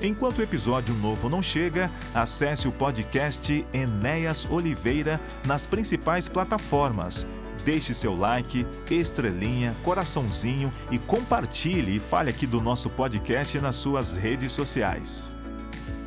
Enquanto 0.02 0.40
o 0.40 0.44
episódio 0.44 0.94
novo 0.96 1.30
não 1.30 1.42
chega, 1.42 1.90
acesse 2.14 2.68
o 2.68 2.72
podcast 2.72 3.66
Enéas 3.74 4.48
Oliveira 4.50 5.20
nas 5.46 5.66
principais 5.66 6.28
plataformas. 6.28 7.26
Deixe 7.64 7.94
seu 7.94 8.16
like, 8.16 8.66
estrelinha, 8.92 9.76
coraçãozinho 9.84 10.72
e 10.92 11.00
compartilhe 11.00 11.96
e 11.96 12.00
fale 12.00 12.30
aqui 12.30 12.46
do 12.46 12.62
nosso 12.62 12.90
podcast 12.90 13.60
nas 13.60 13.76
suas 13.76 14.16
redes 14.16 14.52
sociais. 14.52 15.32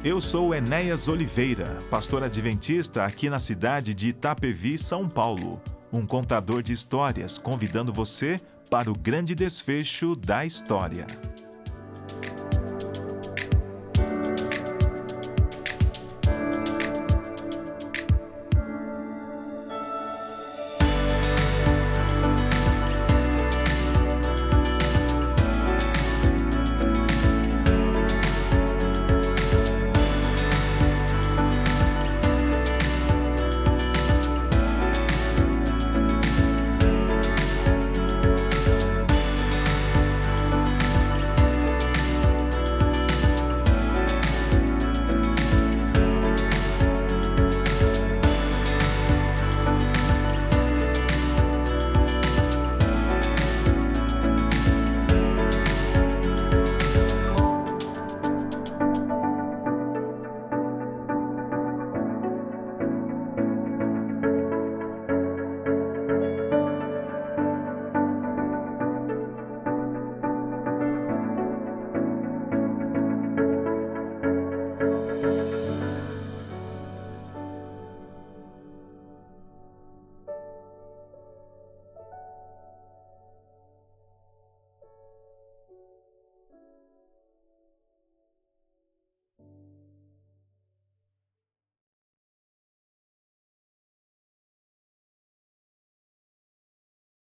Eu 0.04 0.20
sou 0.20 0.54
Enéas 0.54 1.08
Oliveira, 1.08 1.78
pastor 1.90 2.22
adventista 2.22 3.04
aqui 3.04 3.28
na 3.28 3.40
cidade 3.40 3.92
de 3.92 4.10
Itapevi, 4.10 4.78
São 4.78 5.08
Paulo 5.08 5.60
um 5.92 6.06
contador 6.06 6.62
de 6.62 6.72
histórias 6.72 7.38
convidando 7.38 7.92
você 7.92 8.40
para 8.70 8.90
o 8.90 8.94
grande 8.94 9.34
desfecho 9.34 10.14
da 10.14 10.44
história. 10.44 11.06